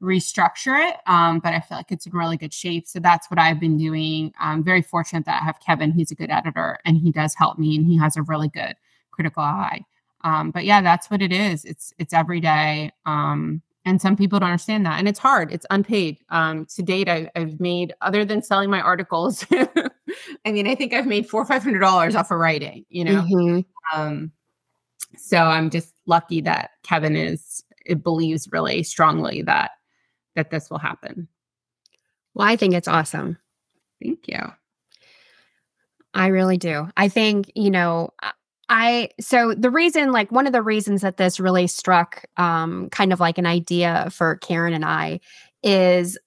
[0.00, 0.96] restructure it.
[1.06, 2.86] Um, but I feel like it's in really good shape.
[2.86, 4.32] So that's what I've been doing.
[4.38, 7.58] I'm very fortunate that I have Kevin, He's a good editor, and he does help
[7.58, 8.76] me and he has a really good
[9.10, 9.84] critical eye.
[10.22, 11.64] Um, but yeah, that's what it is.
[11.64, 12.92] It's it's every day.
[13.06, 16.18] Um, and some people don't understand that and it's hard it's unpaid.
[16.30, 20.92] Um, to date I, have made other than selling my articles i mean i think
[20.92, 23.22] i've made four or five hundred dollars off of writing you know?
[23.22, 24.00] Mm-hmm.
[24.00, 24.32] um,
[25.16, 29.72] so i'm just lucky that kevin is it believes really strongly that
[30.36, 31.26] that this will happen.
[32.34, 33.38] Well i think it's awesome.
[34.00, 34.38] Thank you.
[36.14, 36.88] I really do.
[36.96, 38.10] I think you know
[38.68, 43.12] I so the reason like one of the reasons that this really struck um kind
[43.12, 45.20] of like an idea for Karen and I
[45.62, 46.18] is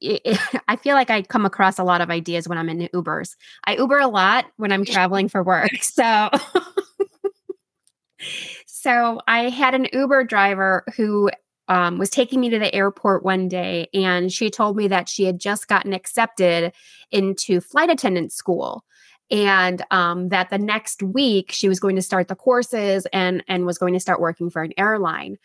[0.00, 2.88] it, it, I feel like I come across a lot of ideas when I'm in
[2.94, 3.36] Ubers.
[3.64, 5.70] I Uber a lot when I'm traveling for work.
[5.82, 6.30] So
[8.66, 11.30] So I had an Uber driver who
[11.68, 15.24] um, was taking me to the airport one day and she told me that she
[15.24, 16.72] had just gotten accepted
[17.10, 18.84] into flight attendant school
[19.30, 23.66] and um, that the next week she was going to start the courses and and
[23.66, 25.36] was going to start working for an airline.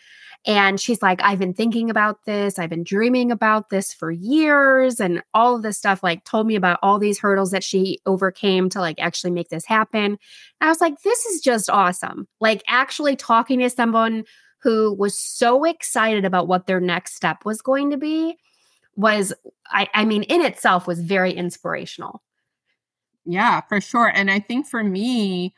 [0.46, 2.60] And she's like i've been thinking about this.
[2.60, 5.00] I've been dreaming about this for years.
[5.00, 8.70] And all of this stuff like told me about all these hurdles that she overcame
[8.70, 10.06] to like actually make this happen.
[10.06, 10.18] And
[10.62, 12.28] i was like this is just awesome.
[12.40, 14.24] Like actually talking to someone
[14.62, 18.38] who was so excited about what their next step was going to be
[18.96, 19.34] was
[19.68, 22.22] I, I mean in itself was very inspirational
[23.26, 24.12] yeah, for sure.
[24.14, 25.54] And I think for me,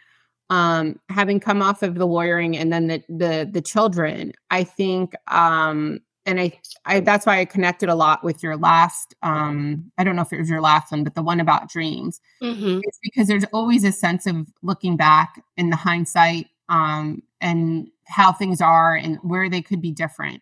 [0.50, 5.14] um, having come off of the lawyering and then the the the children, I think
[5.28, 10.04] um and I, I that's why I connected a lot with your last um I
[10.04, 12.22] don't know if it was your last one, but the one about dreams.
[12.42, 12.82] Mm-hmm.
[12.84, 18.32] It's because there's always a sense of looking back in the hindsight um and how
[18.32, 20.42] things are and where they could be different.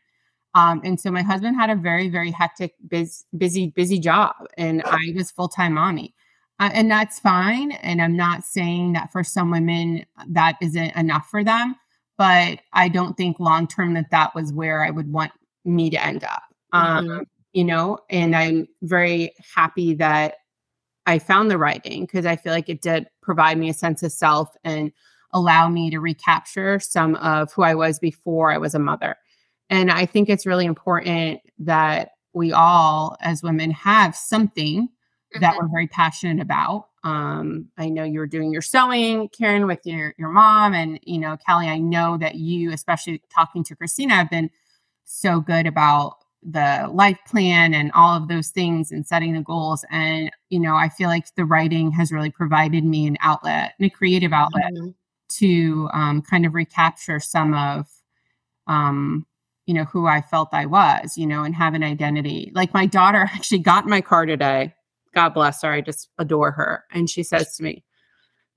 [0.55, 4.83] Um, and so my husband had a very, very hectic, busy, busy, busy job, and
[4.85, 6.13] I was full time mommy.
[6.63, 7.73] Uh, and that's fine.
[7.73, 11.75] And I'm not saying that for some women that isn't enough for them,
[12.17, 15.33] but I don't think long term that that was where I would want
[15.65, 16.43] me to end up.
[16.71, 17.23] Um, mm-hmm.
[17.51, 20.35] You know, and I'm very happy that
[21.05, 24.13] I found the writing because I feel like it did provide me a sense of
[24.13, 24.93] self and
[25.33, 29.17] allow me to recapture some of who I was before I was a mother.
[29.69, 34.87] And I think it's really important that we all, as women, have something
[35.39, 36.87] that we're very passionate about.
[37.03, 41.37] Um, I know you're doing your sewing, Karen, with your your mom, and you know,
[41.45, 41.67] Kelly.
[41.67, 44.49] I know that you, especially talking to Christina, have been
[45.03, 49.85] so good about the life plan and all of those things and setting the goals.
[49.91, 53.85] And you know, I feel like the writing has really provided me an outlet and
[53.85, 54.89] a creative outlet mm-hmm.
[55.39, 57.87] to um, kind of recapture some of
[58.67, 59.25] um,
[59.65, 62.51] you know who I felt I was, you know, and have an identity.
[62.55, 64.73] Like my daughter actually got my car today
[65.13, 65.71] God bless her.
[65.71, 66.83] I just adore her.
[66.91, 67.83] And she says to me,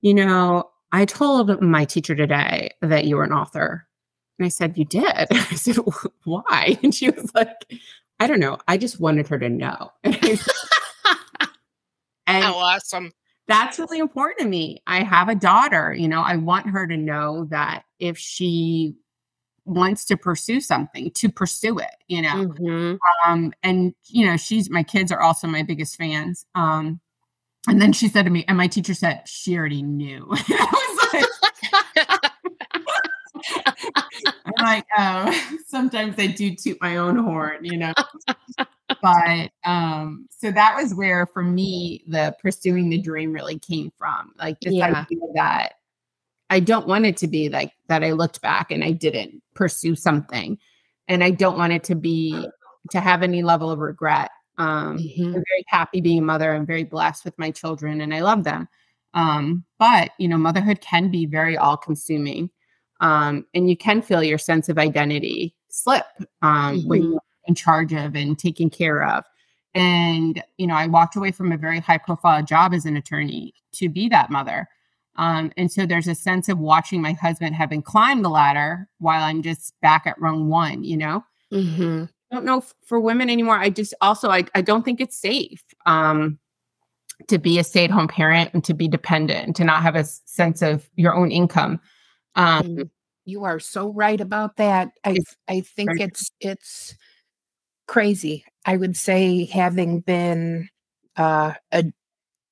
[0.01, 3.87] You know, I told my teacher today that you were an author.
[4.39, 5.05] And I said, You did?
[5.31, 5.77] I said,
[6.23, 6.77] Why?
[6.83, 7.79] And she was like,
[8.19, 8.57] I don't know.
[8.67, 9.91] I just wanted her to know.
[10.03, 10.39] and
[12.25, 13.11] How awesome.
[13.47, 14.81] That's really important to me.
[14.87, 18.95] I have a daughter, you know, I want her to know that if she
[19.67, 22.47] wants to pursue something to pursue it, you know.
[22.47, 22.97] Mhm.
[23.25, 26.45] Um, and you know, she's my kids are also my biggest fans.
[26.55, 26.99] Um,
[27.67, 30.33] and then she said to me, and my teacher said she already knew.
[34.45, 37.93] I'm like, oh, sometimes I do toot my own horn, you know.
[39.01, 44.31] but um, so that was where for me the pursuing the dream really came from.
[44.39, 44.87] Like this Yeah.
[45.01, 45.73] idea that
[46.49, 49.95] I don't want it to be like that I looked back and I didn't pursue
[49.95, 50.57] something.
[51.07, 52.47] And I don't want it to be
[52.91, 54.31] to have any level of regret.
[54.57, 55.25] Um Mhm.
[55.27, 56.53] I'm very happy being a mother.
[56.53, 58.67] I'm very blessed with my children and I love them.
[59.13, 62.49] Um, but you know, motherhood can be very all consuming.
[62.99, 66.05] Um, and you can feel your sense of identity slip
[66.41, 67.11] um, when Mhm.
[67.11, 69.23] you're in charge of and taking care of.
[69.75, 73.53] And, you know, I walked away from a very high profile job as an attorney
[73.73, 74.67] to be that mother.
[75.17, 79.23] Um, and so there's a sense of watching my husband having climbed the ladder while
[79.23, 81.23] I'm just back at rung one, you know?
[81.51, 82.09] Mhm.
[82.31, 83.57] I don't know f- for women anymore.
[83.57, 86.37] I just also I, I don't think it's safe um
[87.29, 90.21] to be a stay-at-home parent and to be dependent and to not have a s-
[90.25, 91.79] sense of your own income.
[92.35, 92.89] Um Mhm.
[93.25, 94.91] You are so right about that.
[95.03, 95.17] I
[95.49, 96.95] I think very- it's it's
[97.87, 98.45] crazy.
[98.65, 100.69] I would say having been
[101.15, 101.85] uh, a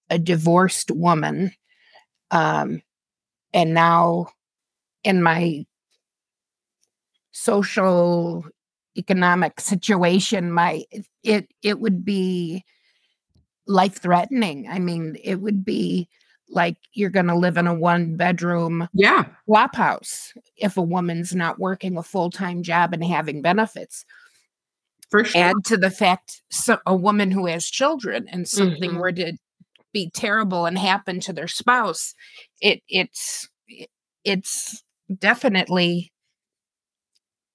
[0.09, 1.51] a divorced woman,
[2.31, 2.81] um,
[3.53, 4.27] and now
[5.03, 5.65] in my
[7.31, 8.45] social
[8.97, 10.83] economic situation, my
[11.23, 12.63] it it would be
[13.67, 14.67] life threatening.
[14.69, 16.07] I mean, it would be
[16.49, 19.25] like you're going to live in a one bedroom yeah.
[19.47, 24.05] flop house if a woman's not working a full-time job and having benefits
[25.09, 25.41] For sure.
[25.41, 28.97] add to the fact so a woman who has children and something Mhm.
[28.99, 29.33] were to
[29.95, 32.13] be terrible and happen to their spouse
[32.61, 33.49] it it's
[34.23, 34.83] it's
[35.17, 36.11] definitely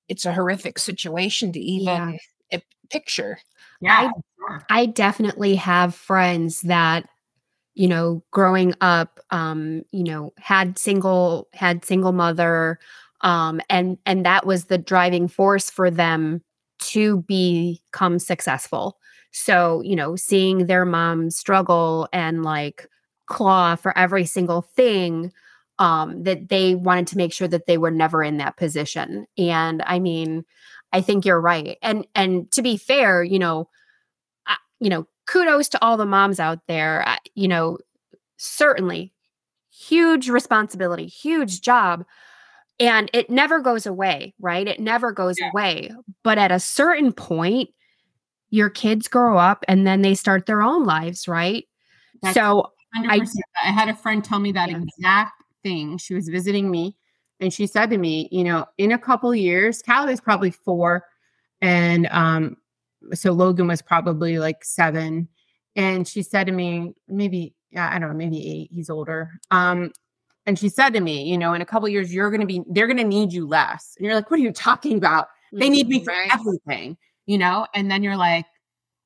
[0.09, 2.19] it's a horrific situation to even
[2.53, 2.59] uh,
[2.91, 3.39] picture
[3.81, 4.11] yeah.
[4.39, 4.65] sure.
[4.69, 7.09] I definitely have friends that,
[7.75, 12.79] you know, growing up, um, you know, had single had single mother,
[13.23, 16.43] um, and and that was the driving force for them
[16.81, 18.99] to become successful.
[19.33, 22.87] So, you know, seeing their mom struggle and like
[23.27, 25.33] claw for every single thing,
[25.79, 29.27] um, that they wanted to make sure that they were never in that position.
[29.39, 30.45] And I mean,
[30.93, 31.79] I think you're right.
[31.83, 33.69] And and to be fair, you know,
[34.47, 37.05] I- you know, kudos to all the moms out there.
[37.07, 37.79] I- You know,
[38.39, 39.13] certainly
[39.71, 42.05] huge responsibility, huge job.
[42.81, 44.67] And it never goes away, right?
[44.67, 45.51] It never goes Yeah.
[45.53, 45.91] away.
[46.25, 47.71] But at a certain point,
[48.49, 51.69] your kids grow up and then they start their own lives, right?
[52.23, 53.43] That's so, 100%.
[53.63, 54.79] I, had a friend tell me that Yeah.
[54.79, 55.99] exact thing.
[55.99, 56.97] She was visiting me
[57.39, 61.05] and she said to me, you know, in a couple years, Callie is probably four.
[61.61, 62.57] And um,
[63.13, 65.29] so Logan was probably like seven.
[65.77, 68.71] And she said to me, maybe, yeah, I don't know, maybe eight.
[68.73, 69.33] He's older.
[69.51, 69.93] Um,
[70.47, 72.63] and she said to me, you know, in a couple years, you're going to be,
[72.69, 73.95] they're going to need you less.
[73.97, 75.29] And you're like, what are you talking about?
[75.53, 76.31] They need me for Right.
[76.33, 77.67] everything, you know?
[77.75, 78.47] And then you're like,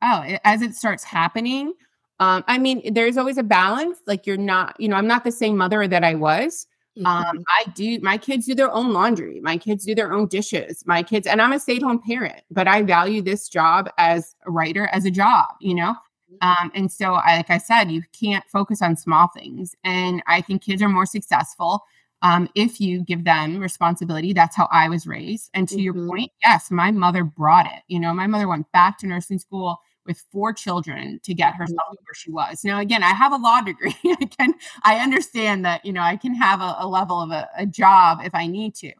[0.02, 1.72] oh, it- as it starts happening,
[2.20, 3.98] um, I mean, there's always a balance.
[4.06, 6.66] Like you're not, you know, I'm not the same mother that I was.
[7.04, 9.40] Um, I do, my kids do their own laundry.
[9.40, 10.84] My kids do their own dishes.
[10.86, 14.36] My kids, and I'm a stay at home parent, but I value this job as
[14.46, 15.96] a writer as a job, you know?
[16.40, 19.74] Um, and so, I, like I said, you can't focus on small things.
[19.84, 21.84] And I think kids are more successful
[22.22, 24.32] um, if you give them responsibility.
[24.32, 25.50] That's how I was raised.
[25.54, 26.08] And to your Mhm.
[26.08, 27.82] point, yes, my mother brought it.
[27.88, 31.92] You know, my mother went back to nursing school with four children to get herself
[31.92, 32.64] to where she was.
[32.64, 33.94] Now, again, I have a law degree.
[34.04, 37.48] I can, I understand that, you know, I can have a, a level of a,
[37.56, 38.92] a job if I need to.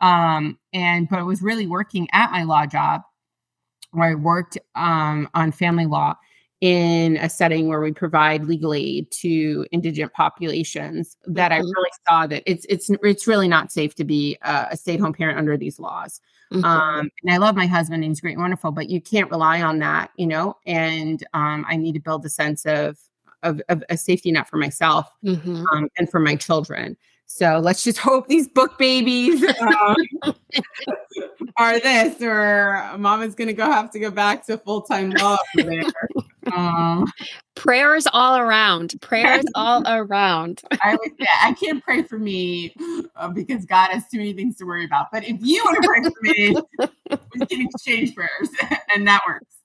[0.00, 3.02] Um, and, but I was really working at my law job
[3.92, 6.16] where I worked um, on family law
[6.60, 11.72] in a setting where we provide legal aid to indigent populations that I Mhm.
[11.74, 15.38] really saw that it's it's it's really not safe to be a, a stay-at-home parent
[15.38, 16.20] under these laws.
[16.52, 16.64] Mhm.
[16.64, 19.62] Um, and I love my husband and he's great and wonderful, but you can't rely
[19.62, 20.56] on that, you know.
[20.66, 22.98] And um, I need to build a sense of
[23.42, 25.64] of, of a safety net for myself Mhm.
[25.72, 26.94] um, and for my children.
[27.24, 29.42] So let's just hope these book babies
[29.82, 29.96] um,
[31.56, 35.84] are this, or mama's gonna go have to go back to full time law there.
[36.52, 37.10] Um,
[37.54, 38.94] prayers all around.
[39.00, 40.62] Prayers all around.
[40.82, 42.74] I would, yeah, I can't pray for me
[43.16, 45.08] uh, because God has too many things to worry about.
[45.12, 46.56] But if you want to pray for me,
[47.34, 48.48] we can exchange prayers,
[48.94, 49.56] and that works.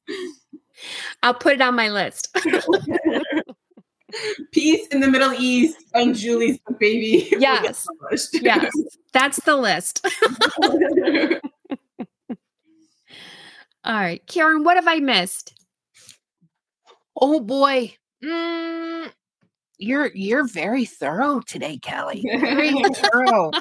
[1.23, 2.35] I'll put it on my list.
[4.51, 7.27] Peace in the Middle East and Julie's baby.
[7.37, 7.87] Yes.
[8.33, 8.71] yes,
[9.11, 10.05] That's the list.
[13.83, 15.54] All right, Karen, what have I missed?
[17.15, 17.95] Oh boy.
[18.23, 19.11] Mm,
[19.77, 22.29] you're you're very thorough today, Kelly.
[22.33, 23.55] Very thorough.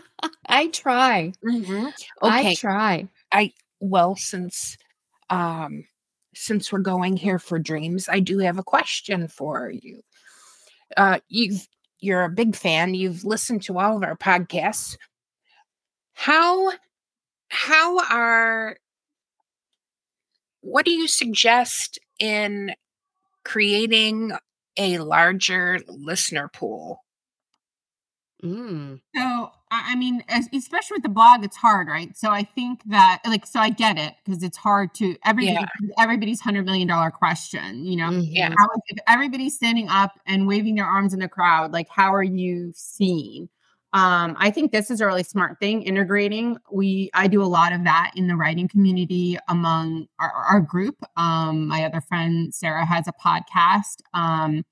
[0.48, 1.32] I try.
[1.42, 1.92] Mhm.
[2.24, 2.55] I Okay.
[2.55, 3.09] try.
[3.80, 4.76] Well, since
[5.30, 5.84] um
[6.34, 10.02] since we're going here for dreams, I do have a question for you.
[10.96, 11.66] Uh you've
[12.00, 12.94] you're a big fan.
[12.94, 14.96] You've listened to all of our podcasts.
[16.14, 16.72] How
[17.48, 18.78] how are
[20.61, 22.74] what do you suggest in
[23.45, 24.32] creating
[24.78, 27.01] a larger listener pool?
[28.42, 29.01] Mm.
[29.16, 29.22] So,
[29.70, 30.22] I I mean,
[30.53, 32.16] especially with the blog, it's hard, right?
[32.16, 35.66] So, I think that, like, so I get it because it's hard to everybody,
[35.99, 38.11] everybody's hundred million dollar question, you know.
[38.11, 38.51] Yeah.
[38.51, 38.55] Mhm.
[38.59, 42.22] How, if everybody's standing up and waving their arms in the crowd, like, how are
[42.22, 43.49] you seen?
[43.95, 45.82] Um, I think this is a really smart thing.
[45.82, 50.61] Integrating, we I do a lot of that in the writing community among our, our
[50.61, 50.97] group.
[51.16, 54.64] Um, my other friend Sarah has a podcast, um,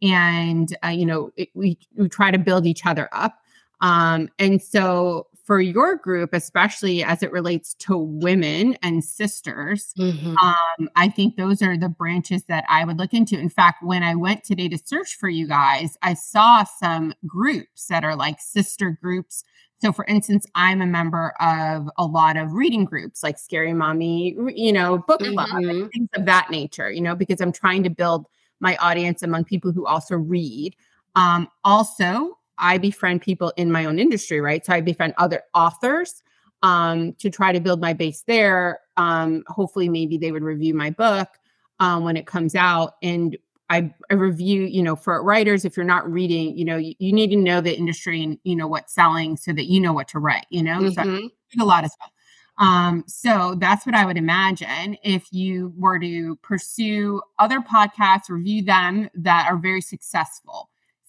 [0.00, 3.40] and uh, you know it, we we try to build each other up.
[3.80, 10.36] Um, and so for your group, especially as it relates to women and sisters, Mhm.
[10.42, 13.38] um, I think those are the branches that I would look into.
[13.38, 17.86] In fact, when I went today to search for you guys, I saw some groups
[17.86, 19.42] that are like sister groups.
[19.80, 24.36] So, for instance, I'm a member of a lot of reading groups like Scary Mommy,
[24.54, 25.90] you know, book club, Mhm.
[25.90, 28.26] things of that nature, you know, because I'm trying to build
[28.60, 30.76] my audience among people who also read.
[31.14, 34.64] Um, also, I befriend people in my own industry, right?
[34.64, 36.22] So I befriend other authors
[36.62, 38.80] um, to try to build my base there.
[38.96, 41.28] Um, hopefully, maybe they would review my book
[41.80, 42.94] um, when it comes out.
[43.02, 43.36] And
[43.70, 47.12] I, I review, you know, for writers, if you're not reading, you know, you, you
[47.12, 50.08] need to know the industry and, you know, what's selling so that you know what
[50.08, 50.86] to write, you know?
[50.86, 51.30] So Mhm.
[51.54, 52.10] read a lot of stuff.
[52.58, 58.62] Um, so that's what I would imagine if you were to pursue other podcasts, review
[58.62, 60.67] them that are very successful,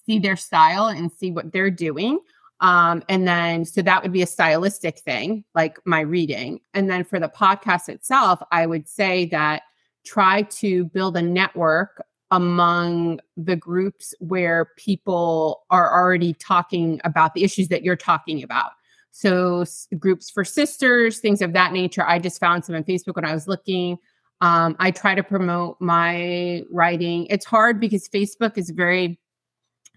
[0.09, 2.19] see their style and see what they're doing.
[2.61, 6.59] Um, and then so that would be a stylistic thing, like my reading.
[6.73, 9.61] And then for the podcast itself, I would say that
[10.03, 17.43] try to build a network among the groups where people are already talking about the
[17.43, 18.71] issues that you're talking about.
[19.11, 22.03] So s- groups for sisters, things of that nature.
[22.05, 23.97] I just found some on Facebook when I was looking.
[24.41, 27.25] Um, I try to promote my writing.
[27.27, 29.19] It's hard because Facebook is very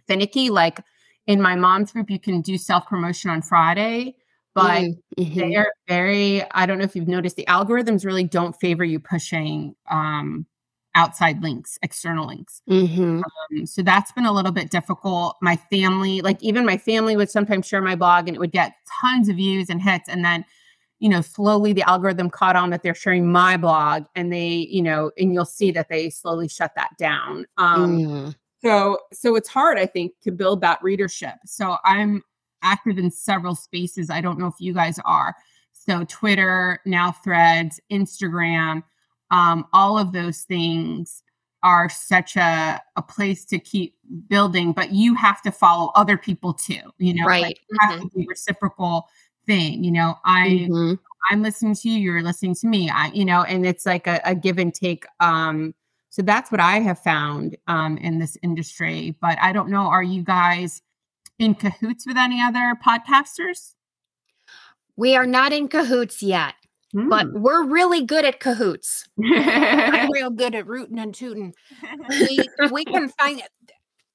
[0.06, 0.50] finicky.
[0.50, 0.80] Like
[1.26, 4.16] in my mom's group, you can do self promotion on Friday,
[4.54, 5.34] but Mm, mhm.
[5.34, 8.98] they are very, I don't know if you've noticed, the algorithms really don't favor you
[8.98, 10.46] pushing um,
[10.94, 12.60] outside links, external links.
[12.68, 13.22] Mhm.
[13.22, 15.36] Um, so that's been a little bit difficult.
[15.40, 18.74] My family, like even my family would sometimes share my blog and it would get
[19.00, 20.08] tons of views and hits.
[20.08, 20.44] And then,
[20.98, 24.82] you know, slowly the algorithm caught on that they're sharing my blog and they, you
[24.82, 27.46] know, and you'll see that they slowly shut that down.
[27.56, 28.34] Um, Mm.
[28.64, 31.34] So so it's hard, I think, to build that readership.
[31.46, 32.22] So I'm
[32.62, 34.10] active in several spaces.
[34.10, 35.34] I don't know if you guys are.
[35.72, 38.82] So Twitter, now Threads, Instagram,
[39.30, 41.22] um, all of those things
[41.64, 43.94] are such a, a place to keep
[44.28, 46.80] building, but you have to follow other people too.
[46.98, 47.42] You know, Right.
[47.42, 49.08] like it has to be reciprocal
[49.46, 49.82] thing.
[49.82, 50.98] You know, I Mhm.
[51.30, 52.90] I'm listening to you, you're listening to me.
[52.90, 55.04] I, you know, and it's like a, a give and take.
[55.20, 55.72] Um,
[56.12, 59.16] so that's what I have found um, in this industry.
[59.22, 60.82] But I don't know, are you guys
[61.38, 63.72] in cahoots with any other podcasters?
[64.96, 66.54] We are not in cahoots yet,
[66.92, 67.40] but Hmm.
[67.40, 69.06] we're really good at cahoots.
[69.24, 71.54] I'm real good at rooting and tooting.
[72.20, 73.48] We we can find it.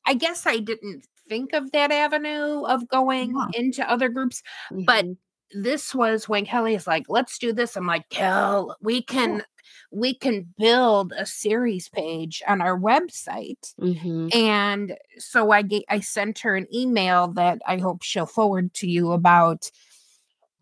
[0.06, 3.60] I guess I didn't think of that avenue of going Yeah.
[3.60, 4.43] into other groups.
[4.72, 5.18] But Mhm.
[5.54, 7.76] This was when Kelly is like, let's do this.
[7.76, 9.43] I'm like, Kel, we can
[9.91, 13.74] we can build a series page on our website.
[13.80, 14.34] Mhm.
[14.36, 18.88] And so I ga- I sent her an email that I hope she'll forward to
[18.88, 19.70] you about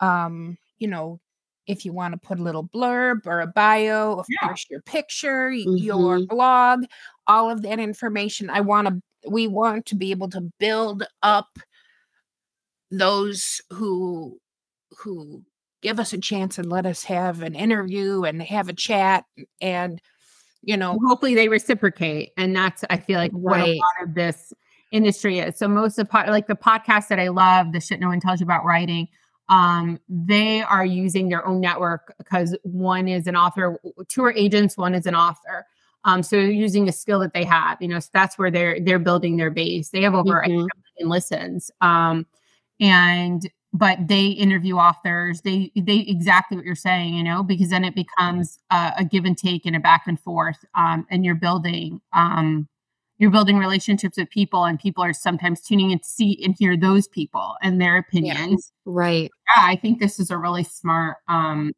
[0.02, 1.20] um, you know,
[1.68, 4.48] if you want to put a little blurb or a bio, of Yeah.
[4.48, 6.84] course your picture, y- your blog,
[7.28, 8.50] all of that information.
[8.50, 11.58] I want to we want to be able to build up
[12.92, 14.40] those who
[15.00, 15.44] who
[15.82, 19.26] give us a chance and let us have an interview and have a chat
[19.62, 20.02] and
[20.62, 24.52] you know hopefully they reciprocate and that's i feel like what a lot of this
[24.92, 25.58] industry is.
[25.58, 28.40] So most of pod, like the podcasts that i love the shit no one tells
[28.40, 29.08] you about writing
[29.50, 33.78] um they are using their own network because one is an author
[34.08, 35.66] two are agents one is an author
[36.06, 38.80] um so they're using a skill that they have you know so that's where they're
[38.80, 39.90] they're building their base.
[39.90, 40.68] They have over Mhm.
[40.98, 42.26] and listens um
[42.80, 47.84] and but they interview authors they they exactly what you're saying you know because then
[47.84, 51.36] it becomes a, a give and take and a back and forth um, and you're
[51.36, 52.68] building um,
[53.18, 56.78] you're building relationships with people and people are sometimes tuning in to see and hear
[56.78, 58.72] those people and their opinions.
[58.86, 59.32] Yeah, right.
[59.58, 61.74] Yeah i think this is a really smart um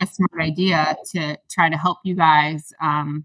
[0.00, 3.24] a smart idea to try to help you guys um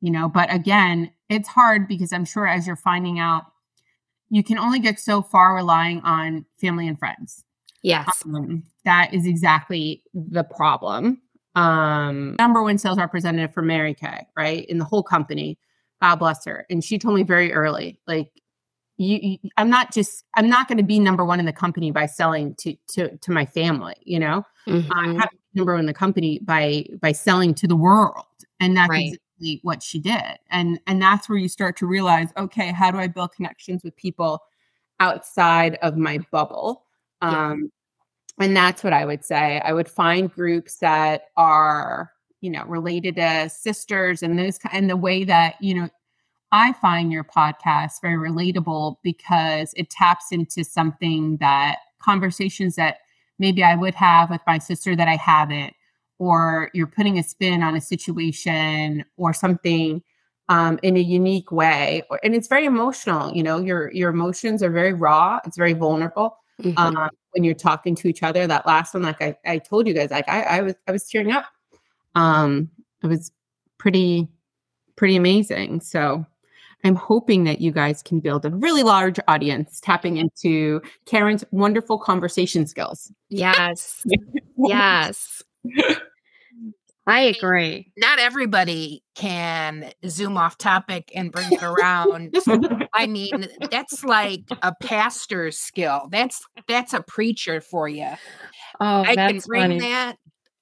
[0.00, 3.44] you know but again it's hard because i'm sure as you're finding out
[4.30, 7.44] you can only get so far relying on family and friends.
[7.82, 8.22] Yes.
[8.24, 11.20] Um, that is exactly the problem.
[11.54, 14.66] Um, number one sales representative for Mary Kay, right?
[14.66, 15.58] In the whole company.
[16.02, 16.66] God bless her.
[16.68, 18.30] And she told me very early, like,
[18.98, 21.90] you, you I'm not just I'm not going to be number one in the company
[21.90, 24.42] by selling to to to my family, you know.
[24.66, 24.92] Mm-hmm.
[24.92, 28.24] I have number one in the company by by selling to the world,
[28.58, 30.38] and that's right exactly what she did.
[30.50, 33.96] And and that's where you start to realize, okay, how do I build connections with
[33.96, 34.42] people
[35.00, 36.84] outside of my bubble?
[37.22, 37.50] Yeah.
[37.50, 37.72] Um,
[38.38, 39.60] and that's what I would say.
[39.64, 44.96] I would find groups that are, you know, related to sisters and those and the
[44.96, 45.88] way that, you know,
[46.52, 52.98] I find your podcast very relatable because it taps into something that conversations that
[53.38, 55.74] maybe I would have with my sister that I haven't
[56.18, 60.02] or you're putting a spin on a situation or something
[60.48, 64.70] um, in a unique way and it's very emotional you know your your emotions are
[64.70, 66.78] very raw it's very vulnerable mm-hmm.
[66.78, 68.46] um, when you're talking to each other.
[68.46, 71.08] That last one like i, I told you guys like I, I was i was
[71.08, 71.46] tearing up.
[72.14, 72.70] Um
[73.02, 73.30] it was
[73.78, 74.28] pretty
[74.96, 75.80] pretty amazing.
[75.80, 76.24] So
[76.84, 81.98] i'm hoping that you guys can build a really large audience tapping into karen's wonderful
[81.98, 83.12] conversation skills.
[83.28, 84.04] Yes.
[84.58, 85.42] Yes
[87.06, 87.92] I agree.
[87.96, 92.34] Not everybody can zoom off topic and bring it around.
[92.94, 96.08] I mean, that's like a pastor's skill.
[96.10, 98.10] That's that's a preacher for you.
[98.80, 99.80] Oh, I can bring funny.
[99.80, 100.16] that.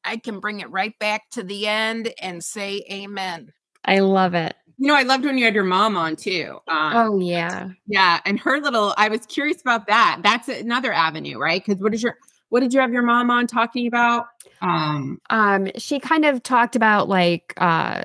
[0.04, 3.52] I can bring it right back to the end and say amen.
[3.86, 4.54] I love it.
[4.76, 6.58] You know, I loved when you had your mom on too.
[6.68, 8.92] Um, oh yeah, yeah, and her little.
[8.98, 10.20] I was curious about that.
[10.22, 11.64] That's another avenue, right?
[11.64, 12.18] Because what is your
[12.54, 14.28] what did you have your mom on talking about?
[14.62, 18.04] Um, um, she kind of talked about like uh,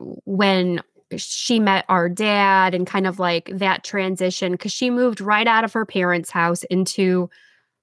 [0.00, 0.82] when
[1.16, 5.62] she met our dad and kind of like that transition because she moved right out
[5.62, 7.30] of her parents' house into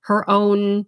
[0.02, 0.86] her own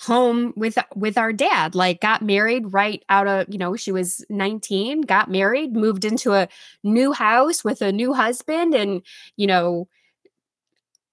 [0.00, 4.24] home with with our dad like got married right out of you know she was
[4.30, 6.48] 19 got married moved into a
[6.82, 9.02] new house with a new husband and
[9.36, 9.86] you know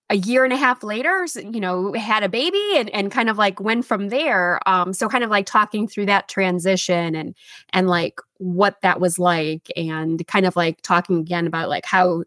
[0.09, 3.37] a year and a half later, you know, had a baby and, and kind of
[3.37, 4.59] like went from there.
[4.67, 7.35] Um, so kind of like talking through that transition and
[7.73, 12.23] and like what that was like, and kind of like talking again about like how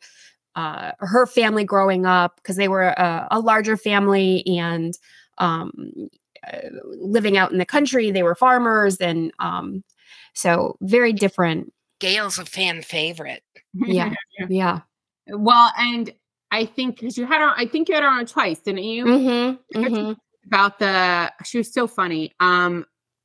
[0.54, 4.98] uh, her family growing up because they were a, a, larger family and
[5.38, 5.72] um,
[6.46, 6.58] uh,
[7.00, 8.10] living out in the country.
[8.10, 9.82] They were farmers, and um,
[10.34, 11.72] so very different.
[12.00, 13.42] Gail's a fan favorite.
[13.74, 14.12] Yeah,
[14.48, 14.80] yeah.
[15.28, 16.12] Well, and
[16.52, 19.04] I think because you had her, I think you had her on twice, didn't you?
[19.06, 20.12] Mm-hmm, mm-hmm.
[20.46, 22.32] About the, she was so funny.
[22.38, 22.84] Um,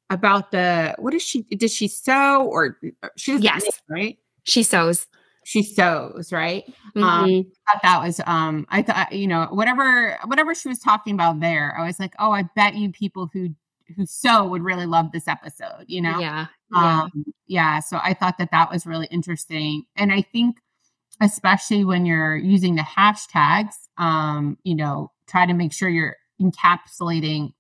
[0.10, 1.42] about the, what is she?
[1.44, 3.38] Did she sew or uh, she?
[3.38, 4.18] Yes, knit, right.
[4.44, 5.06] She sews.
[5.44, 6.64] She sews, right?
[6.96, 7.04] Mm-hmm.
[7.04, 11.14] Um, I thought that was, um, I thought you know whatever whatever she was talking
[11.14, 11.76] about there.
[11.78, 13.50] I was like, oh, I bet you people who
[13.96, 15.86] who sew would really love this episode.
[15.88, 16.20] You know?
[16.20, 16.48] Yeah.
[16.74, 17.02] Yeah.
[17.04, 17.80] Um, yeah.
[17.80, 20.58] So I thought that that was really interesting, and I think
[21.22, 27.54] especially when you're using the hashtags, um, you know, try to make sure you're encapsulating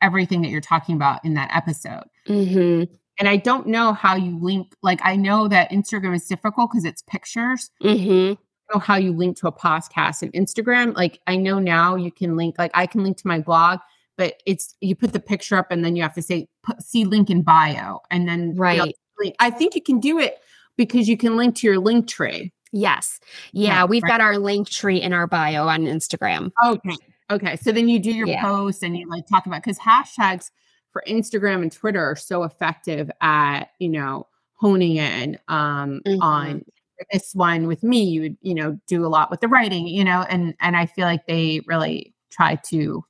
[0.00, 2.04] everything that you're talking about in that episode.
[2.28, 2.92] Mm-hmm.
[3.18, 6.84] And I don't know how you link, like, I know that Instagram is difficult because
[6.84, 7.70] it's pictures.
[7.82, 8.34] Mm-hmm.
[8.72, 10.96] know how you link to a podcast and Instagram.
[10.96, 13.80] Like, I know now you can link, like, I can link to my blog,
[14.16, 17.04] but it's you put the picture up and then you have to say, put, see
[17.04, 18.00] link in bio.
[18.10, 18.78] And then, right.
[18.78, 18.86] You
[19.26, 20.38] know, I think you can do it
[20.76, 22.52] because you can link to your link tree.
[22.72, 23.20] Yes.
[23.52, 24.10] Yeah, yeah we've right.
[24.10, 26.50] got our link tree in our bio on Instagram.
[26.64, 26.96] Okay.
[27.30, 27.56] Okay.
[27.56, 28.42] So then you do your yeah.
[28.42, 30.50] posts and you like talk about because hashtags
[30.92, 36.20] for Instagram and Twitter are so effective at, you know, honing in um mm-hmm.
[36.22, 36.64] on
[37.12, 38.02] this one with me.
[38.02, 40.86] You would, you know, do a lot with the writing, you know, and and I
[40.86, 43.04] feel like they really try to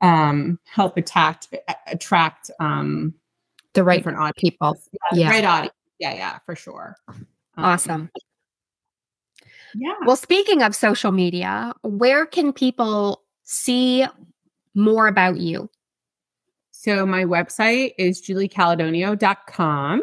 [0.00, 1.54] um help attract
[1.86, 3.14] attract um
[3.72, 4.76] the right different people.
[5.12, 5.30] Yeah, yeah.
[5.30, 5.74] right audience.
[5.98, 6.96] Yeah, yeah, for sure.
[7.08, 7.26] Um,
[7.56, 8.10] awesome.
[9.78, 9.94] Yeah.
[10.06, 14.06] Well, speaking of social media, where can people see
[14.74, 15.70] more about you?
[16.70, 20.02] So my website is juliecalidonio.com.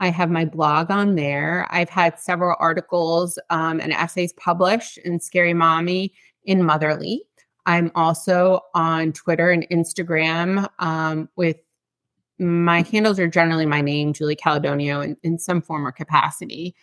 [0.00, 1.66] I have my blog on there.
[1.70, 6.12] I've had several articles um, and essays published in Scary Mommy
[6.44, 7.22] in Motherly.
[7.66, 11.56] I'm also on Twitter and Instagram um, with
[12.38, 16.74] my handles are generally my name, Julie Calidonio, in, in some form or capacity.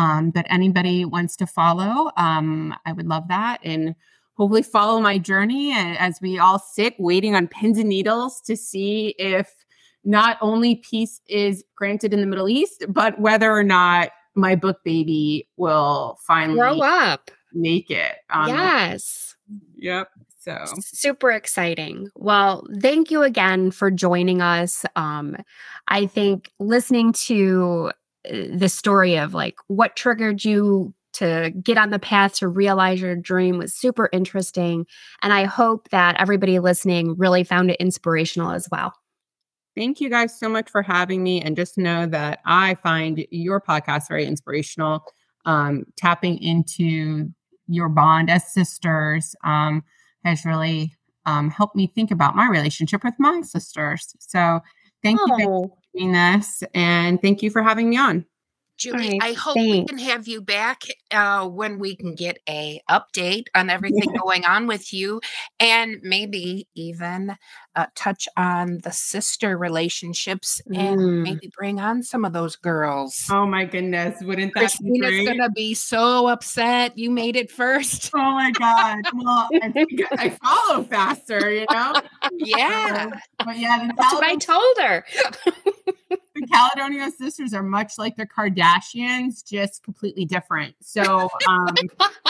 [0.00, 3.58] Um, but anybody wants to follow, um, I would love that.
[3.62, 3.94] And
[4.34, 9.14] hopefully follow my journey as we all sit waiting on pins and needles to see
[9.18, 9.52] if
[10.02, 14.78] not only peace is granted in the Middle East, but whether or not my book
[14.84, 18.14] baby will finally grow up, make it.
[18.46, 19.36] yes.
[19.76, 20.08] Yep.
[20.38, 22.08] So super exciting.
[22.14, 24.86] Well, thank you again for joining us.
[24.96, 25.36] Um,
[25.88, 27.92] I think listening to
[28.24, 33.16] the story of like what triggered you to get on the path to realize your
[33.16, 34.86] dream was super interesting.
[35.22, 38.94] And I hope that everybody listening really found it inspirational as well.
[39.76, 41.40] Thank you guys so much for having me.
[41.40, 45.04] And just know that I find your podcast very inspirational.
[45.46, 47.30] Um, tapping into
[47.66, 49.82] your bond as sisters um,
[50.24, 50.94] has really
[51.24, 54.14] um, helped me think about my relationship with my sisters.
[54.18, 54.60] So
[55.02, 55.38] thank oh.
[55.38, 56.62] you doing this.
[56.74, 58.24] And thank you for having me on.
[58.80, 59.70] Julie, right, I hope thanks.
[59.70, 64.46] we can have you back uh, when we can get a update on everything going
[64.46, 65.20] on with you,
[65.60, 67.36] and maybe even
[67.76, 71.22] uh, touch on the sister relationships, and mm.
[71.22, 73.26] maybe bring on some of those girls.
[73.30, 78.10] Oh my goodness, wouldn't that Christina's be gonna be so upset you made it first.
[78.14, 79.00] Oh my god!
[79.14, 82.00] Well, I think I follow faster, you know.
[82.32, 83.10] Yeah,
[83.44, 85.04] but yeah, that's what I told her
[86.40, 90.74] the Calidonio sisters are much like the Kardashians, just completely different.
[90.80, 91.74] So, um,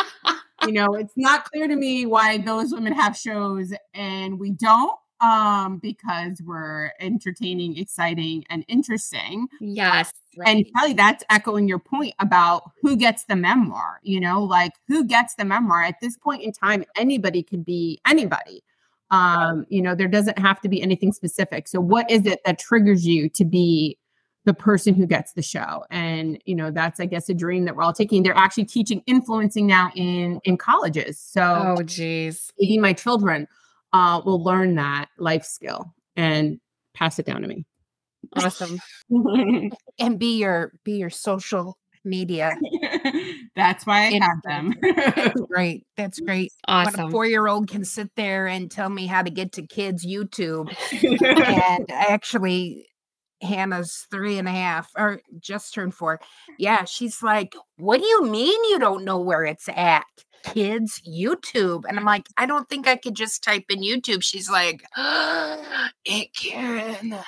[0.66, 4.98] you know, it's not clear to me why those women have shows and we don't
[5.20, 9.46] um because we're entertaining exciting and interesting.
[9.60, 10.48] Yes right.
[10.48, 15.04] and kelly that's echoing your point about who gets the memoir you know like who
[15.04, 15.82] gets the memoir?
[15.82, 18.62] At this point in time anybody could be anybody.
[19.10, 21.68] Um you know there doesn't have to be anything specific.
[21.68, 23.98] So what is it that triggers you to be
[24.44, 27.76] the person who gets the show and you know that's i guess a dream that
[27.76, 32.78] we're all taking they're actually teaching influencing now in in colleges so oh geez maybe
[32.78, 33.46] my children
[33.92, 36.58] uh will learn that life skill and
[36.94, 37.64] pass it down to me
[38.36, 38.78] awesome
[39.98, 42.56] and be your be your social media.
[43.56, 44.74] That's why I have them.
[44.82, 45.86] That's great.
[45.96, 46.52] That's great.
[46.66, 46.98] Awesome.
[46.98, 49.66] When a four year old can sit there and tell me how to get to
[49.66, 50.74] kids' YouTube.
[51.34, 52.86] and actually,
[53.42, 56.20] Hannah's three and a half or just turned four.
[56.58, 60.04] Yeah, she's like, What do you mean you don't know where it's at?
[60.42, 61.84] Kids YouTube.
[61.88, 64.22] And I'm like, I don't think I could just type in YouTube.
[64.22, 64.82] She's like,
[66.04, 66.96] It can.
[67.02, 67.20] and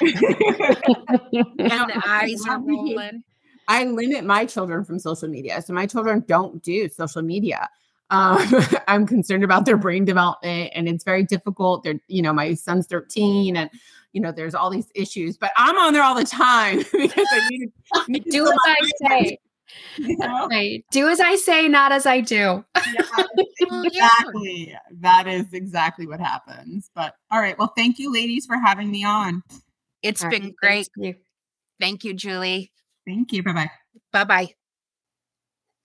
[1.31, 3.25] the eyes are rolling.
[3.69, 5.63] I limit my children from social media.
[5.63, 7.69] So my children don't do social media.
[8.11, 8.47] Um,
[8.89, 11.85] I'm concerned about their brain development and it's very difficult.
[11.85, 13.71] They're, you know, my son's 13 and,
[14.13, 17.49] you know, there's all these issues, but I'm on there all the time because I
[17.51, 19.39] need to, need to do as I say.
[19.97, 20.49] You know?
[20.49, 20.85] Right.
[20.91, 22.63] Do as I say, not as I do.
[22.77, 24.77] yeah, exactly.
[25.01, 26.91] That is exactly what happens.
[26.95, 27.59] But all right.
[27.59, 29.43] Well, thank you, ladies, for having me on.
[30.03, 30.57] It's all been right.
[30.57, 30.89] great.
[30.95, 31.23] Thank you.
[31.81, 32.71] Thank you, Julie.
[33.07, 33.43] Thank you.
[33.43, 33.71] Bye bye.
[34.13, 34.55] Bye bye.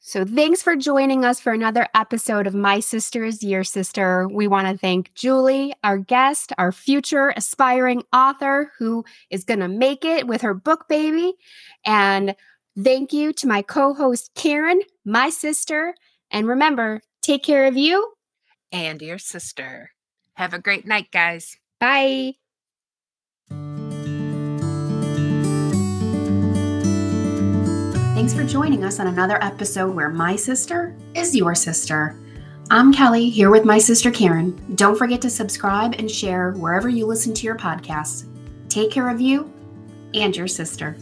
[0.07, 4.25] So, thanks for joining us for another episode of My Sister is Your Sister.
[4.29, 9.67] We want to thank Julie, our guest, our future aspiring author who is going to
[9.67, 11.33] make it with her book baby.
[11.83, 12.37] And
[12.81, 15.93] thank you to my co host, Karen, my sister.
[16.31, 18.13] And remember, take care of you
[18.71, 19.91] and your sister.
[20.35, 21.57] Have a great night, guys.
[21.81, 22.35] Bye.
[28.27, 32.19] Thanks for joining us on another episode where my sister is your sister.
[32.69, 34.51] I'm Kelly, here with my sister Karen.
[34.75, 38.25] Don't forget to subscribe and share wherever you listen to your podcasts.
[38.67, 39.49] Take care of you
[40.13, 40.97] and your sister.